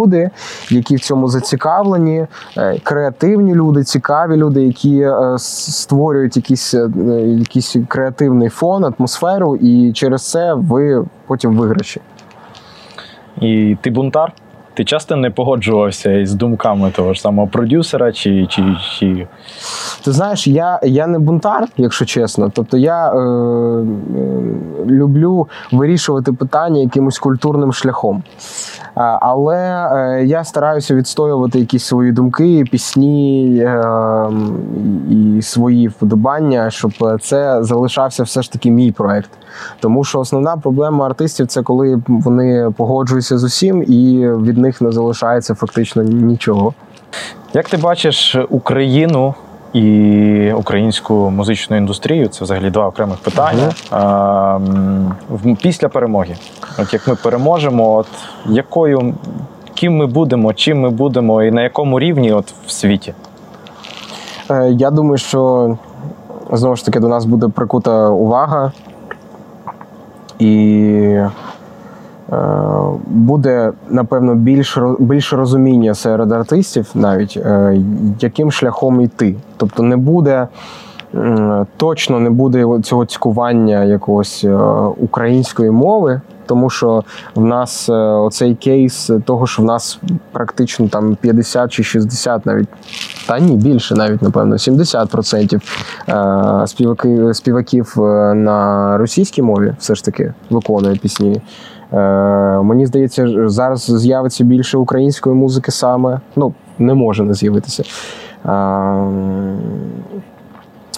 які 0.70 0.96
в 0.96 1.00
цьому 1.00 1.28
зацікавлені, 1.28 2.28
е, 2.58 2.80
креативні 2.84 3.56
люди, 3.56 3.84
цікаві 3.84 4.36
люди, 4.36 4.64
які 4.64 5.00
е, 5.00 5.36
створюють 5.38 6.38
якийсь, 6.38 6.74
е, 6.74 6.90
якийсь 7.40 7.76
креативний 7.88 8.50
фон, 8.50 8.86
атмосферу, 8.86 9.56
і 9.56 9.94
через 9.94 10.32
це 10.32 10.54
ви 10.54 11.06
потім 11.28 11.58
виграші. 11.58 12.02
І 13.42 13.78
ти 13.82 13.90
бунтар? 13.90 14.34
Ти 14.76 14.86
часто 14.86 15.16
не 15.16 15.30
погоджувався 15.30 16.12
із 16.12 16.34
думками 16.34 16.92
того 16.92 17.14
ж 17.14 17.22
самого 17.22 17.48
продюсера, 17.48 18.12
чи, 18.12 18.48
чи, 18.50 18.64
чи... 19.00 19.28
Ти 20.04 20.12
знаєш, 20.12 20.48
я, 20.48 20.80
я 20.84 21.08
не 21.08 21.20
бунтар, 21.20 21.68
якщо 21.78 22.06
чесно. 22.06 22.52
Тобто 22.56 22.78
я 22.78 23.14
е, 23.14 23.18
е, 23.18 23.86
люблю 24.86 25.48
вирішувати 25.72 26.34
питання 26.34 26.82
якимось 26.82 27.20
культурним 27.20 27.74
шляхом. 27.74 28.24
Але 28.96 29.58
е, 29.58 30.26
я 30.26 30.44
стараюся 30.44 30.96
відстоювати 30.96 31.60
якісь 31.60 31.84
свої 31.84 32.12
думки, 32.12 32.64
пісні 32.72 33.58
е, 33.58 33.84
і 35.10 35.42
свої 35.42 35.88
вподобання, 35.88 36.70
щоб 36.70 36.92
це 37.22 37.64
залишався 37.64 38.24
все 38.24 38.42
ж 38.42 38.52
таки 38.52 38.72
мій 38.72 38.92
проект. 38.92 39.30
Тому 39.80 40.04
що 40.04 40.20
основна 40.20 40.58
проблема 40.58 41.06
артистів 41.06 41.48
це 41.48 41.64
коли 41.64 42.02
вони 42.08 42.72
погоджуються 42.78 43.38
з 43.38 43.44
усім, 43.44 43.84
і 43.84 44.30
від 44.30 44.58
них 44.66 44.82
не 44.82 44.92
залишається 44.92 45.56
фактично 45.56 46.04
нічого. 46.04 46.74
Як 47.54 47.70
ти 47.70 47.78
бачиш 47.78 48.38
Україну 48.50 49.34
і 49.74 50.54
українську 50.54 51.14
музичну 51.14 51.78
індустрію? 51.78 52.28
Це 52.28 52.44
взагалі 52.44 52.70
два 52.70 52.88
окремих 52.88 53.18
питання. 53.18 53.72
А, 53.92 54.60
після 55.62 55.90
перемоги. 55.90 56.36
От 56.80 56.94
як 56.94 57.08
ми 57.08 57.16
переможемо, 57.16 57.94
от 57.94 58.08
якою 58.46 59.14
ким 59.74 59.98
ми 59.98 60.06
будемо, 60.06 60.54
чим 60.54 60.82
ми 60.82 60.90
будемо 60.90 61.44
і 61.44 61.52
на 61.52 61.62
якому 61.62 62.00
рівні 62.00 62.34
от 62.34 62.54
в 62.68 62.72
світі? 62.72 63.14
Е, 64.52 64.70
Я 64.72 64.92
думаю, 64.92 65.18
що 65.18 65.78
знову 66.52 66.76
ж 66.76 66.86
таки 66.86 67.00
до 67.00 67.08
нас 67.08 67.26
буде 67.26 67.48
прикута 67.48 68.10
увага, 68.10 68.72
і 70.40 71.20
буде, 73.08 73.72
напевно, 73.90 74.36
більш, 74.36 74.78
більше 75.00 75.36
розуміння 75.36 75.94
серед 75.94 76.32
артистів, 76.32 76.92
навіть 76.96 77.38
е, 77.38 77.82
яким 78.20 78.52
шляхом 78.52 79.02
йти. 79.02 79.36
Тобто 79.58 79.84
не 79.84 79.98
буде. 79.98 80.48
Точно 81.78 82.20
не 82.20 82.30
буде 82.30 82.66
цього 82.84 83.06
цькування 83.06 83.84
якогось 83.84 84.44
е, 84.44 84.54
української 84.98 85.72
мови, 85.72 86.22
тому 86.46 86.70
що 86.70 87.04
в 87.36 87.46
нас 87.46 87.90
е, 87.90 87.94
оцей 87.94 88.56
кейс 88.56 89.12
того, 89.26 89.48
що 89.48 89.62
в 89.62 89.66
нас 89.66 90.00
практично 90.32 90.88
там 90.88 91.18
50 91.22 91.72
чи 91.72 91.84
60 91.84 92.46
навіть 92.46 92.70
та 93.28 93.40
ні, 93.40 93.56
більше 93.56 93.96
навіть, 93.96 94.22
напевно, 94.22 94.56
70% 94.56 95.62
е, 96.64 96.68
співаки, 96.68 97.34
співаків 97.34 97.94
е, 97.98 98.34
на 98.34 98.98
російській 98.98 99.42
мові 99.42 99.74
все 99.80 99.96
ж 99.96 100.06
таки 100.06 100.34
виконує 100.50 100.96
пісні. 100.96 101.42
Е, 101.96 102.62
Мені 102.62 102.86
здається, 102.86 103.50
зараз 103.50 103.82
з'явиться 103.82 104.44
більше 104.44 104.78
української 104.78 105.36
музики 105.36 105.72
саме. 105.72 106.20
Ну, 106.36 106.54
не 106.80 106.94
може 106.94 107.24
не 107.24 107.34
з'явитися. 107.34 107.84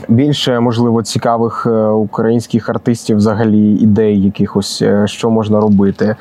Е, 0.01 0.05
Більше, 0.09 0.59
можливо, 0.59 1.03
цікавих 1.03 1.65
е, 1.65 1.87
українських 1.87 2.69
артистів, 2.69 3.17
взагалі 3.17 3.75
ідей, 3.75 4.21
якихось, 4.21 4.81
е, 4.81 5.07
що 5.07 5.29
можна 5.29 5.59
робити. 5.59 6.15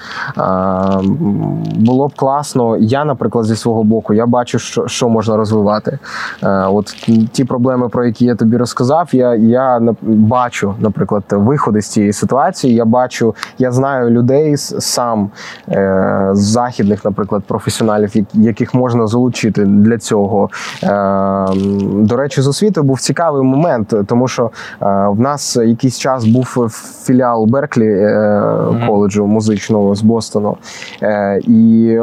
Було 1.77 2.09
б 2.09 2.15
класно. 2.17 2.77
Я, 2.77 3.05
наприклад, 3.05 3.45
зі 3.45 3.57
свого 3.57 3.85
боку, 3.85 4.15
я 4.15 4.27
бачу, 4.27 4.59
що, 4.59 4.89
що 4.89 5.09
можна 5.09 5.37
розвивати. 5.37 5.99
Е, 6.43 6.49
От 6.49 6.87
ті 7.33 7.45
проблеми, 7.45 7.89
про 7.89 8.07
які 8.07 8.25
я 8.25 8.35
тобі 8.35 8.57
розказав, 8.57 9.09
я, 9.13 9.35
я 9.35 9.81
бачу, 10.03 10.75
наприклад, 10.81 11.25
виходи 11.31 11.83
з 11.83 11.87
цієї 11.87 12.13
ситуації. 12.13 12.75
Я 12.75 12.85
бачу, 12.85 13.35
я 13.59 13.73
знаю 13.73 14.11
людей 14.11 14.57
сам 14.57 15.31
е, 15.69 16.31
з 16.33 16.39
західних, 16.39 17.05
наприклад, 17.05 17.43
професіоналів, 17.47 18.13
яких 18.35 18.75
можна 18.75 19.07
залучити 19.07 19.65
для 19.65 19.99
цього. 19.99 20.51
Е, 20.83 21.47
До 21.93 22.17
речі, 22.17 22.43
з 22.43 22.47
освіти 22.47 22.83
був 22.83 23.01
цікавий 23.01 23.43
момент, 23.43 23.66
тому 24.07 24.29
що 24.29 24.51
е, 24.83 24.87
в 25.09 25.21
нас 25.21 25.57
якийсь 25.57 25.99
час 25.99 26.25
був 26.25 26.69
філіал 27.05 27.47
Берклі 27.47 27.87
е, 27.89 28.43
коледжу 28.87 29.27
музичного 29.27 29.95
з 29.95 30.03
Бостону. 30.03 30.57
Е, 31.03 31.41
І 31.47 31.99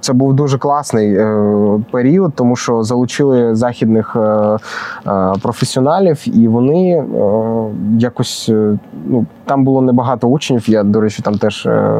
це 0.00 0.12
був 0.12 0.34
дуже 0.34 0.58
класний 0.58 1.14
е, 1.14 1.80
період, 1.90 2.32
тому 2.34 2.56
що 2.56 2.82
залучили 2.82 3.54
західних 3.54 4.16
професіоналів, 5.42 6.38
і 6.38 6.48
вони 6.48 6.90
е, 6.90 7.04
якось 7.98 8.48
е, 8.48 8.78
ну, 9.06 9.26
там 9.44 9.64
було 9.64 9.80
небагато 9.82 10.28
учнів. 10.28 10.70
Я, 10.70 10.82
до 10.82 11.00
речі, 11.00 11.22
там 11.22 11.34
теж. 11.38 11.66
е, 11.66 11.92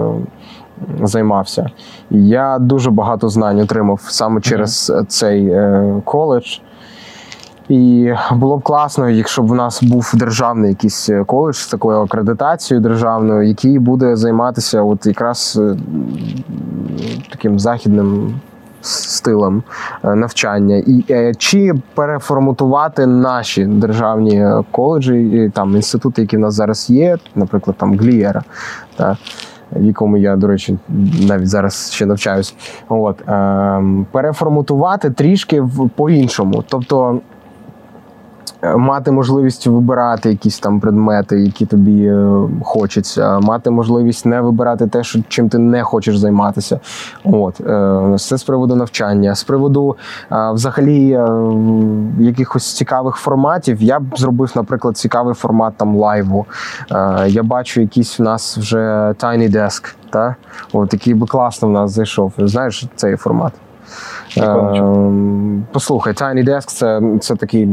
Займався. 1.03 1.71
І 2.11 2.29
я 2.29 2.59
дуже 2.59 2.91
багато 2.91 3.29
знань 3.29 3.61
отримав 3.61 4.01
саме 4.01 4.41
через 4.41 4.93
цей 5.09 5.47
е, 5.49 5.95
коледж. 6.05 6.59
І 7.69 8.13
було 8.33 8.59
б 8.59 8.63
класно, 8.63 9.09
якщо 9.11 9.43
б 9.43 9.51
у 9.51 9.55
нас 9.55 9.83
був 9.83 10.13
державний 10.15 10.71
якийсь 10.71 11.09
е, 11.09 11.25
коледж 11.25 11.57
з 11.57 11.67
такою 11.67 11.99
акредитацією 11.99 12.83
державною, 12.83 13.49
який 13.49 13.79
буде 13.79 14.17
займатися 14.17 14.83
от 14.83 15.07
якраз 15.07 15.61
е, 15.63 15.77
таким 17.31 17.59
західним 17.59 18.41
стилем 18.81 19.63
е, 20.05 20.15
навчання, 20.15 20.77
і 20.77 21.05
е, 21.11 21.35
чи 21.35 21.75
переформатувати 21.95 23.07
наші 23.07 23.65
державні 23.65 24.41
е, 24.43 24.65
коледжі, 24.71 25.15
і, 25.23 25.51
там 25.51 25.77
інститути, 25.77 26.23
які 26.23 26.37
в 26.37 26.41
нас 26.41 26.55
зараз 26.55 26.91
є, 26.91 27.19
наприклад, 27.35 27.77
там 27.77 27.99
Глієра, 27.99 28.43
та, 28.97 29.17
в 29.73 29.85
якому 29.85 30.17
я, 30.17 30.37
до 30.37 30.47
речі, 30.47 30.79
навіть 31.29 31.49
зараз 31.49 31.91
ще 31.93 32.07
навчаюсь. 32.07 32.55
От, 32.89 33.29
ем, 33.29 34.07
переформатувати 34.13 35.11
трішки 35.11 35.61
в- 35.61 35.91
по-іншому. 35.97 36.65
Тобто 36.69 37.11
е, 37.15 37.19
мати 38.63 39.13
можливість 39.13 39.67
вибирати 39.67 40.31
якісь 40.31 40.59
там 40.59 40.81
предмети, 40.81 41.41
які 41.41 41.67
тобі 41.67 42.05
е, 42.07 42.29
хочеться, 42.63 43.41
мати 43.41 43.71
можливість 43.71 44.27
не 44.27 44.41
вибирати 44.41 44.87
те, 44.87 45.05
що 45.05 45.21
чим 45.29 45.49
ти 45.49 45.59
не 45.59 45.83
хочеш 45.83 46.19
займатися. 46.19 46.81
От 47.25 47.61
е, 47.61 48.17
це 48.19 48.37
з 48.39 48.43
приводу 48.43 48.77
навчання, 48.77 49.35
з 49.35 49.45
приводу 49.45 49.97
е, 50.33 50.53
взагалі 50.53 51.13
е, 51.13 51.29
якихось 52.19 52.73
цікавих 52.73 53.17
форматів. 53.17 53.83
Я 53.83 54.01
б 54.01 54.05
зробив, 54.17 54.53
наприклад, 54.57 54.97
цікавий 54.97 55.35
формат 55.35 55.75
там 55.77 55.97
лайву. 55.97 56.47
Е, 56.93 57.29
Я 57.29 57.43
бачу, 57.43 57.81
якийсь 57.81 58.21
у 58.21 58.23
нас 58.23 58.59
вже 58.59 58.79
Tiny 59.19 59.51
Desk, 59.51 59.95
та? 60.11 60.37
От, 60.73 60.93
який 60.93 61.15
би 61.15 61.27
класно 61.27 61.69
в 61.69 61.71
нас 61.71 61.91
зайшов. 61.91 62.33
Знаєш 62.39 62.87
цей 62.97 63.17
формат? 63.17 63.53
Ем, 64.37 65.65
Послухай, 65.73 66.13
Tiny 66.13 66.49
Desk 66.49 66.67
це, 66.67 67.01
це 67.21 67.37
такий 67.37 67.69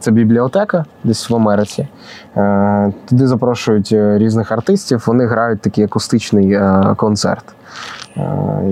це 0.00 0.10
бібліотека 0.10 0.84
десь 1.04 1.30
в 1.30 1.36
Америці. 1.36 1.88
Е, 2.36 2.92
Туди 3.08 3.26
запрошують 3.26 3.92
е, 3.92 4.18
різних 4.18 4.52
артистів, 4.52 5.04
вони 5.06 5.26
грають 5.26 5.60
такий 5.60 5.84
акустичний 5.84 6.52
е, 6.52 6.94
концерт. 6.96 7.44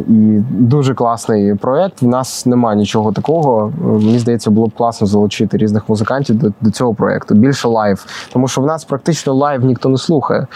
І 0.09 0.41
дуже 0.51 0.95
класний 0.95 1.55
проєкт. 1.55 2.03
В 2.03 2.07
нас 2.07 2.47
немає 2.47 2.77
нічого 2.77 3.13
такого. 3.13 3.73
Мені 3.81 4.19
здається, 4.19 4.51
було 4.51 4.67
б 4.67 4.75
класно 4.75 5.07
залучити 5.07 5.57
різних 5.57 5.89
музикантів 5.89 6.37
до, 6.39 6.53
до 6.61 6.71
цього 6.71 6.95
проєкту. 6.95 7.35
Більше 7.35 7.69
лайв. 7.69 8.07
Тому 8.33 8.49
що 8.49 8.61
в 8.61 8.67
нас 8.67 8.85
практично 8.85 9.35
лайв 9.35 9.65
ніхто 9.65 9.89
не 9.89 9.99
слухає. 9.99 10.47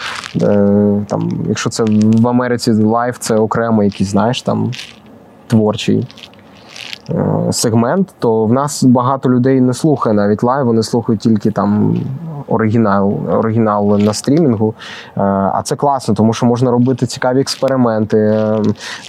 Там, 1.07 1.29
якщо 1.47 1.69
це 1.69 1.83
в 2.01 2.27
Америці 2.27 2.71
лайв, 2.71 3.17
це 3.17 3.35
окремо 3.35 3.83
якийсь, 3.83 4.09
знаєш, 4.09 4.41
там 4.41 4.71
творчий 5.47 6.03
сегмент, 7.51 8.13
то 8.19 8.45
в 8.45 8.53
нас 8.53 8.83
багато 8.83 9.29
людей 9.29 9.61
не 9.61 9.73
слухає 9.73 10.15
навіть 10.15 10.43
лайв, 10.43 10.65
вони 10.65 10.83
слухають 10.83 11.21
тільки 11.21 11.51
там 11.51 11.97
оригінал, 12.47 13.13
оригінал 13.31 13.97
на 13.99 14.13
стрімінгу. 14.13 14.73
Е, 15.17 15.21
А 15.53 15.61
це 15.63 15.75
класно, 15.75 16.13
тому 16.13 16.33
що 16.33 16.45
можна 16.45 16.71
робити 16.71 17.05
цікаві 17.05 17.39
експерименти, 17.41 18.17
е, 18.17 18.61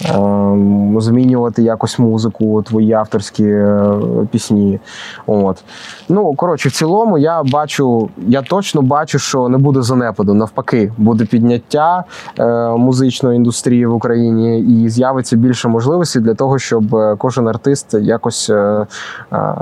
е, 0.05 1.01
змінювати 1.01 1.63
якось 1.63 1.99
музику, 1.99 2.61
твої 2.61 2.93
авторські 2.93 3.45
е, 3.45 3.93
пісні. 4.31 4.79
От. 5.27 5.63
Ну, 6.09 6.33
коротше, 6.33 6.69
в 6.69 6.71
цілому 6.71 7.17
я 7.17 7.43
бачу, 7.43 8.09
я 8.27 8.41
точно 8.41 8.81
бачу, 8.81 9.19
що 9.19 9.49
не 9.49 9.57
буде 9.57 9.81
занепаду. 9.81 10.33
Навпаки, 10.33 10.91
буде 10.97 11.25
підняття 11.25 12.03
е, 12.39 12.69
музичної 12.69 13.35
індустрії 13.35 13.85
в 13.85 13.93
Україні 13.93 14.59
і 14.59 14.89
з'явиться 14.89 15.35
більше 15.35 15.67
можливостей 15.67 16.21
для 16.21 16.33
того, 16.33 16.59
щоб 16.59 16.95
е, 16.95 17.15
кожен 17.17 17.47
артист 17.47 17.88
якось 17.93 18.49
е, 18.49 18.85
е, 19.33 19.55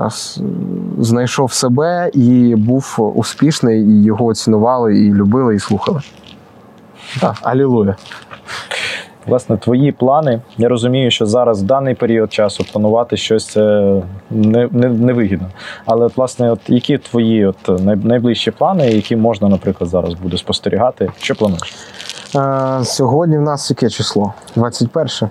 знайшов 1.00 1.54
себе 1.54 2.12
і 2.14 2.56
був 2.56 3.14
успішний, 3.16 3.82
і 3.82 4.04
його 4.04 4.34
цінували, 4.34 5.00
і 5.00 5.14
любили, 5.14 5.56
і 5.56 5.60
слухали. 5.60 6.02
Так, 7.22 7.36
алілуя. 7.42 7.96
Власне, 9.28 9.58
твої 9.58 9.92
плани. 9.92 10.42
Я 10.58 10.70
розумію, 10.70 11.12
що 11.12 11.26
зараз 11.26 11.64
в 11.64 11.66
даний 11.66 11.96
період 11.96 12.34
часу 12.34 12.66
планувати 12.72 13.18
щось 13.18 13.48
це 13.48 13.62
не, 14.30 14.70
не, 14.72 14.90
невигідно. 14.90 15.48
Але, 15.86 16.06
от, 16.06 16.18
власне, 16.18 16.52
от 16.52 16.60
які 16.68 16.98
твої 16.98 17.46
от 17.46 17.84
найближчі 18.04 18.52
плани, 18.52 18.92
які 18.92 19.16
можна, 19.16 19.50
наприклад, 19.50 19.90
зараз 19.90 20.14
буде 20.14 20.38
спостерігати? 20.38 21.12
Що 21.20 21.36
плануєш? 21.36 21.76
Е, 22.36 22.86
Сьогодні 22.86 23.38
в 23.38 23.42
нас 23.42 23.70
яке 23.70 23.90
число? 23.90 24.34
21. 24.56 25.30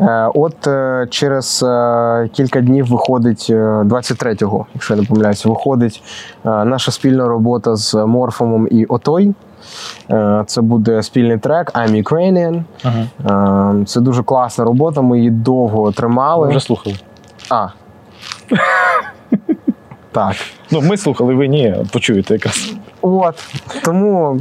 Е, 0.00 0.30
От 0.34 0.66
е, 0.66 1.06
через 1.10 1.62
е, 1.62 2.28
кілька 2.32 2.60
днів 2.60 2.86
виходить 2.86 3.46
е, 3.50 3.54
23-го, 3.84 4.66
якщо 4.74 4.94
я 4.94 5.00
не 5.00 5.06
помиляюся, 5.06 5.48
виходить 5.48 6.02
наша 6.44 6.90
спільна 6.90 7.28
робота 7.28 7.76
з 7.76 7.94
Морфомом 7.94 8.68
і 8.70 8.84
Отой. 8.84 9.34
Це 10.46 10.60
буде 10.60 11.02
спільний 11.02 11.38
трек 11.38 11.72
I'm 11.74 12.02
Ukrainian. 12.02 12.62
Е, 13.82 13.84
Це 13.86 14.00
дуже 14.00 14.22
класна 14.22 14.64
робота. 14.64 15.00
Ми 15.00 15.18
її 15.18 15.30
довго 15.30 15.92
тримали. 15.92 16.46
Ми 16.46 16.50
вже 16.50 16.60
слухали. 16.60 16.96
А. 17.50 17.66
Так. 20.12 20.36
Ну, 20.70 20.80
ми 20.80 20.96
слухали, 20.96 21.34
ви 21.34 21.48
ні, 21.48 21.76
почуєте 21.92 22.34
якраз. 22.34 22.74
От. 23.02 23.34
Тому 23.84 24.40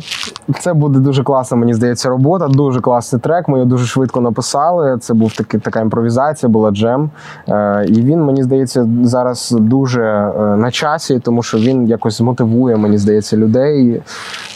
це 0.59 0.73
буде 0.73 0.99
дуже 0.99 1.23
класна, 1.23 1.57
мені 1.57 1.73
здається, 1.73 2.09
робота. 2.09 2.47
Дуже 2.47 2.81
класний 2.81 3.21
трек. 3.21 3.47
Ми 3.47 3.57
його 3.57 3.69
дуже 3.69 3.85
швидко 3.85 4.21
написали. 4.21 4.97
Це 4.97 5.13
був 5.13 5.35
таки, 5.35 5.59
така 5.59 5.79
імпровізація, 5.79 6.49
була 6.49 6.71
джем. 6.71 7.09
Е, 7.49 7.85
і 7.87 8.01
він, 8.01 8.23
мені 8.23 8.43
здається, 8.43 8.87
зараз 9.03 9.51
дуже 9.51 10.03
е, 10.03 10.55
на 10.57 10.71
часі, 10.71 11.19
тому 11.19 11.43
що 11.43 11.57
він 11.57 11.87
якось 11.87 12.17
змотивує, 12.17 12.75
мені 12.75 12.97
здається, 12.97 13.37
людей. 13.37 14.01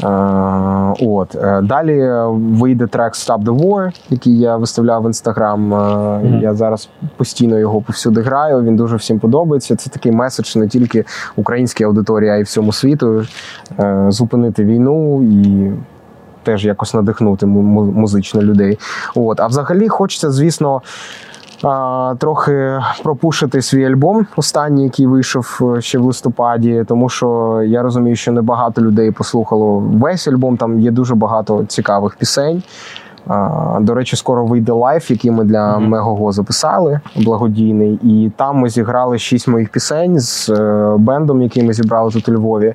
Е, 0.04 0.08
от. 1.00 1.36
Е, 1.36 1.62
далі 1.62 2.12
вийде 2.32 2.88
трек 2.88 3.14
Stop 3.14 3.44
the 3.44 3.60
War, 3.60 4.02
який 4.10 4.40
я 4.40 4.58
виставляв 4.58 5.04
в 5.04 5.06
інстаграм. 5.06 5.74
Е, 5.74 6.40
Я 6.42 6.56
зараз 6.56 6.90
постійно 7.18 7.60
його 7.60 7.82
повсюди 7.82 8.22
граю. 8.22 8.64
Він 8.64 8.76
дуже 8.76 8.96
всім 8.96 9.20
подобається. 9.20 9.76
Це 9.76 9.90
такий 9.90 10.12
меседж 10.12 10.56
не 10.56 10.68
тільки 10.68 11.06
українській 11.36 11.84
аудиторії, 11.84 12.30
а 12.30 12.36
й 12.36 12.44
всьому 12.44 12.72
світу. 12.74 13.26
Е, 13.80 13.91
Зупинити 14.10 14.64
війну 14.66 15.24
і 15.24 15.72
теж 16.44 16.66
якось 16.66 16.94
надихнути 16.94 17.46
му- 17.46 17.62
му- 17.62 17.92
музично 17.92 18.42
людей. 18.42 18.80
От. 19.16 19.40
А 19.40 19.48
взагалі 19.48 19.88
хочеться, 19.88 20.32
звісно. 20.32 20.82
Трохи 22.18 22.80
пропушити 23.04 23.62
свій 23.62 23.86
альбом, 23.86 24.26
останній, 24.36 24.84
який 24.84 25.08
вийшов 25.08 25.60
е, 25.78 25.82
ще 25.82 25.98
в 26.00 26.04
листопаді, 26.04 26.86
тому 26.88 27.10
що 27.10 27.62
я 27.66 27.82
розумію, 27.82 28.16
що 28.16 28.32
не 28.32 28.42
багато 28.42 28.82
людей 28.82 29.12
послухало 29.12 29.80
весь 29.80 30.28
альбом. 30.28 30.58
Там 30.58 30.80
є 30.80 30.92
дуже 30.92 31.16
багато 31.16 31.64
цікавих 31.68 32.16
пісень. 32.16 32.64
До 33.80 33.94
речі, 33.94 34.16
скоро 34.16 34.46
вийде 34.46 34.72
лайв, 34.72 35.12
який 35.12 35.32
ми 35.32 35.44
для 35.44 35.80
Megogo 35.80 36.32
записали, 36.32 37.00
благодійний. 37.16 38.00
І 38.04 38.32
там 38.36 38.58
ми 38.58 38.70
зіграли 38.70 39.20
шість 39.20 39.48
моїх 39.48 39.70
пісень 39.70 40.20
з 40.20 40.50
е, 40.50 40.96
бендом, 40.98 41.42
який 41.42 41.64
ми 41.64 41.74
зібрали 41.74 42.12
тут 42.12 42.30
у 42.30 42.34
Львові. 42.34 42.74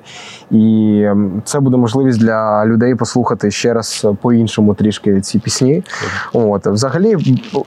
І 0.51 1.07
це 1.43 1.59
буде 1.59 1.77
можливість 1.77 2.19
для 2.19 2.65
людей 2.65 2.95
послухати 2.95 3.51
ще 3.51 3.73
раз 3.73 4.07
по-іншому 4.21 4.73
трішки 4.73 5.21
ці 5.21 5.39
пісні. 5.39 5.83
От 6.33 6.67
взагалі 6.67 7.15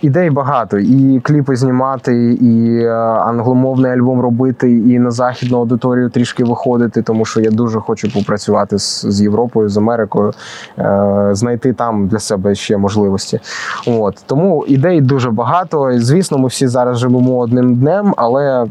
ідей 0.02 0.30
багато. 0.30 0.78
І 0.78 1.20
кліпи 1.20 1.56
знімати, 1.56 2.32
і 2.40 2.82
е, 2.84 2.90
англомовний 3.26 3.92
альбом 3.92 4.20
робити, 4.20 4.72
і 4.72 4.98
на 4.98 5.10
західну 5.10 5.58
аудиторію 5.58 6.10
трішки 6.10 6.44
виходити, 6.44 7.02
тому 7.02 7.24
що 7.24 7.40
я 7.40 7.50
дуже 7.50 7.80
хочу 7.80 8.12
попрацювати 8.12 8.78
з, 8.78 9.06
з 9.08 9.22
Європою, 9.22 9.68
з 9.68 9.76
Америкою, 9.76 10.32
е, 10.78 11.28
знайти 11.32 11.72
там 11.72 12.08
для 12.08 12.18
себе 12.18 12.54
ще 12.54 12.69
можливості. 12.76 13.40
От 13.86 14.24
тому 14.26 14.64
ідей 14.66 15.00
дуже 15.00 15.30
багато. 15.30 15.90
Звісно, 15.94 16.38
ми 16.38 16.48
всі 16.48 16.66
зараз 16.66 16.98
живемо 16.98 17.38
одним 17.38 17.74
днем, 17.74 18.14
але. 18.16 18.66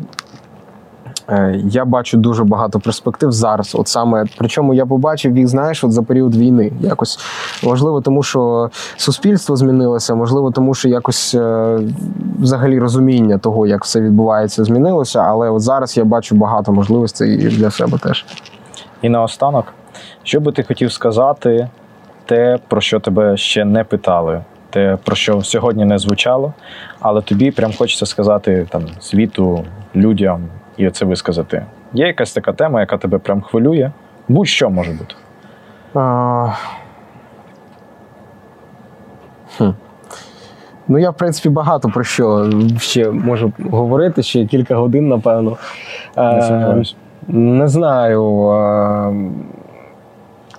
Е, 1.30 1.62
Я 1.64 1.86
бачу 1.86 2.18
дуже 2.18 2.44
багато 2.44 2.80
перспектив 2.80 3.32
зараз. 3.32 3.76
От 3.76 3.88
саме 3.88 4.26
причому 4.38 4.74
я 4.74 4.86
побачив 4.86 5.38
їх, 5.38 5.48
знаєш, 5.48 5.84
от 5.84 5.92
за 5.92 6.04
період 6.04 6.36
війни. 6.36 6.72
Якось 6.80 7.20
можливо, 7.64 8.02
тому 8.02 8.24
що 8.24 8.70
суспільство 8.98 9.56
змінилося, 9.56 10.16
можливо, 10.16 10.52
тому 10.52 10.74
що 10.74 10.90
якось 10.90 11.36
е, 11.36 11.80
взагалі 12.40 12.80
розуміння 12.80 13.38
того, 13.38 13.68
як 13.68 13.84
все 13.84 14.02
відбувається, 14.02 14.64
змінилося. 14.64 15.20
Але 15.20 15.50
от 15.50 15.62
зараз 15.62 15.98
я 15.98 16.04
бачу 16.04 16.36
багато 16.36 16.72
можливостей 16.72 17.38
для 17.38 17.72
себе 17.72 17.98
теж. 17.98 18.26
І 19.02 19.10
наостанок, 19.10 19.66
що 20.24 20.40
би 20.40 20.52
ти 20.52 20.64
хотів 20.64 20.92
сказати, 20.92 21.70
те, 22.30 22.58
про 22.68 22.82
що 22.82 23.00
тебе 23.00 23.38
ще 23.38 23.66
не 23.66 23.84
питали, 23.84 24.42
те, 24.70 24.98
про 25.04 25.16
що 25.16 25.42
сьогодні 25.42 25.86
не 25.86 25.98
звучало, 25.98 26.54
але 27.00 27.22
тобі 27.22 27.52
прям 27.52 27.74
хочеться 27.78 28.06
сказати 28.06 28.68
там 28.70 28.82
світу, 29.00 29.66
людям 29.96 30.42
і 30.78 30.88
оце 30.88 31.06
висказати. 31.06 31.66
Є 31.94 32.08
якась 32.08 32.34
така 32.34 32.54
тема, 32.54 32.80
яка 32.80 32.98
тебе 32.98 33.18
прям 33.18 33.42
хвилює? 33.42 33.92
Будь-що 34.28 34.70
може 34.70 34.92
бути. 34.92 35.16
А... 35.94 36.48
Хм. 39.58 39.70
Ну, 40.88 40.98
я, 41.00 41.10
в 41.10 41.18
принципі, 41.18 41.50
багато 41.50 41.90
про 41.90 42.04
що 42.04 42.50
ще 42.80 43.12
можу 43.12 43.54
говорити, 43.70 44.24
ще 44.24 44.46
кілька 44.46 44.76
годин, 44.76 45.08
напевно. 45.08 45.58
Не 46.18 46.38
Е, 46.38 46.42
сумніваюсь. 46.42 46.96
Не 47.28 47.68
знаю. 47.68 48.50
е, 48.52 49.14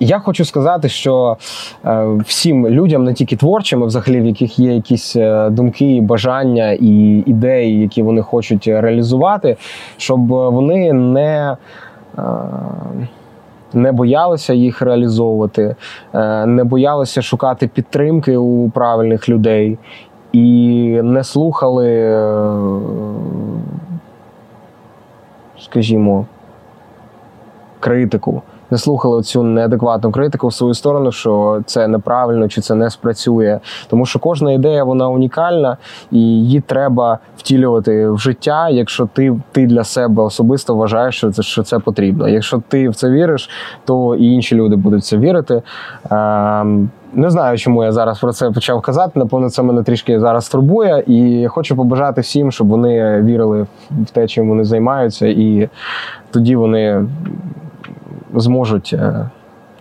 Я 0.03 0.19
хочу 0.19 0.45
сказати, 0.45 0.89
що 0.89 1.37
е, 1.85 2.07
всім 2.27 2.69
людям, 2.69 3.05
не 3.05 3.15
тільки 3.15 3.37
творчим, 3.37 3.83
а 3.83 3.87
взагалі, 3.87 4.21
в 4.21 4.27
яких 4.27 4.59
є 4.59 4.75
якісь 4.75 5.17
е, 5.17 5.51
думки, 5.51 6.01
бажання 6.03 6.71
і 6.73 7.23
ідеї, 7.27 7.81
які 7.81 8.03
вони 8.03 8.23
хочуть 8.23 8.67
реалізувати, 8.67 9.57
щоб 9.97 10.27
вони 10.27 10.93
не. 10.93 11.57
е, 12.19 12.23
не 13.73 13.93
боялися 13.93 14.53
їх 14.53 14.83
реалізовувати, 14.83 15.77
не 16.47 16.65
боялися 16.65 17.23
шукати 17.23 17.69
підтримки 17.69 18.37
у 18.37 18.71
правильних 18.71 19.29
людей 19.29 19.79
і 20.33 20.43
не 21.03 21.25
слухали, 21.25 22.17
скажімо, 25.59 26.27
критику. 27.81 28.43
Не 28.71 28.79
слухали 28.79 29.23
цю 29.23 29.43
неадекватну 29.43 30.13
критику 30.13 30.49
в 30.49 30.55
свою 30.55 30.75
сторону, 30.75 31.13
що 31.13 31.63
це 31.67 31.89
неправильно 31.89 32.49
чи 32.49 32.61
це 32.61 32.75
не 32.75 32.91
спрацює. 32.91 33.61
Тому 33.89 34.07
що 34.07 34.19
кожна 34.19 34.53
ідея 34.53 34.85
вона 34.85 35.09
унікальна 35.09 35.77
і 36.11 36.19
її 36.19 36.61
треба 36.61 37.19
втілювати 37.37 38.11
в 38.11 38.19
життя, 38.19 38.69
якщо 38.69 39.07
ти, 39.07 39.41
ти 39.53 39.67
для 39.67 39.85
себе 39.85 40.23
особисто 40.23 40.75
вважаєш, 40.75 41.17
що 41.17 41.31
це, 41.31 41.43
що 41.43 41.63
це 41.63 41.79
потрібно. 41.79 42.29
Якщо 42.29 42.63
ти 42.69 42.89
в 42.89 42.95
це 42.95 43.11
віриш, 43.11 43.51
то 43.85 44.17
і 44.17 44.25
інші 44.25 44.55
люди 44.55 44.77
будуть 44.77 45.03
в 45.03 45.07
це 45.07 45.17
вірити. 45.17 45.63
Ем, 46.11 46.91
не 47.13 47.31
знаю, 47.31 47.59
чому 47.59 47.85
я 47.85 47.93
зараз 47.93 48.19
про 48.19 48.33
це 48.33 48.51
почав 48.51 48.81
казати. 48.81 49.13
Напевно, 49.15 49.51
це 49.51 49.63
мене 49.63 49.83
трішки 49.83 50.21
зараз 50.21 50.49
турбує, 50.49 51.05
і 51.07 51.47
хочу 51.49 51.77
побажати 51.77 52.21
всім, 52.21 52.53
щоб 52.53 52.69
вони 52.69 53.23
вірили 53.23 53.67
в 53.91 54.11
те, 54.11 54.27
чим 54.27 54.49
вони 54.49 54.65
займаються, 54.65 55.27
і 55.27 55.69
тоді 56.31 56.57
вони 56.57 57.07
зможуть 58.35 58.91
е, 58.93 59.31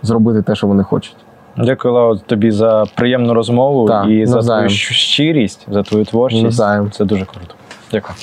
зробити 0.01 0.41
те, 0.41 0.55
що 0.55 0.67
вони 0.67 0.83
хочуть. 0.83 1.15
Дякую, 1.57 1.93
Лео, 1.93 2.15
тобі 2.15 2.51
за 2.51 2.83
приємну 2.95 3.33
розмову 3.33 3.87
Так, 3.87 4.07
і 4.07 4.25
за 4.25 4.41
твою 4.41 4.69
щирість, 4.69 5.67
за 5.71 5.83
твою 5.83 6.05
творчість. 6.05 6.43
Навзаєм. 6.43 6.91
Це 6.91 7.05
дуже 7.05 7.25
круто. 7.25 7.53
Дякую. 7.91 8.15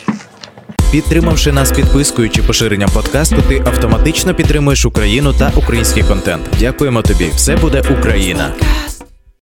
Підтримавши 0.92 1.52
нас 1.52 1.72
підпискою 1.72 2.30
чи 2.30 2.42
поширенням 2.42 2.90
подкасту, 2.94 3.36
ти 3.48 3.58
автоматично 3.58 4.34
підтримуєш 4.34 4.86
Україну 4.86 5.32
та 5.32 5.52
український 5.56 6.02
контент. 6.02 6.42
Дякуємо 6.60 7.02
тобі. 7.02 7.24
Все 7.34 7.56
буде 7.56 7.82
Україна. 7.98 8.52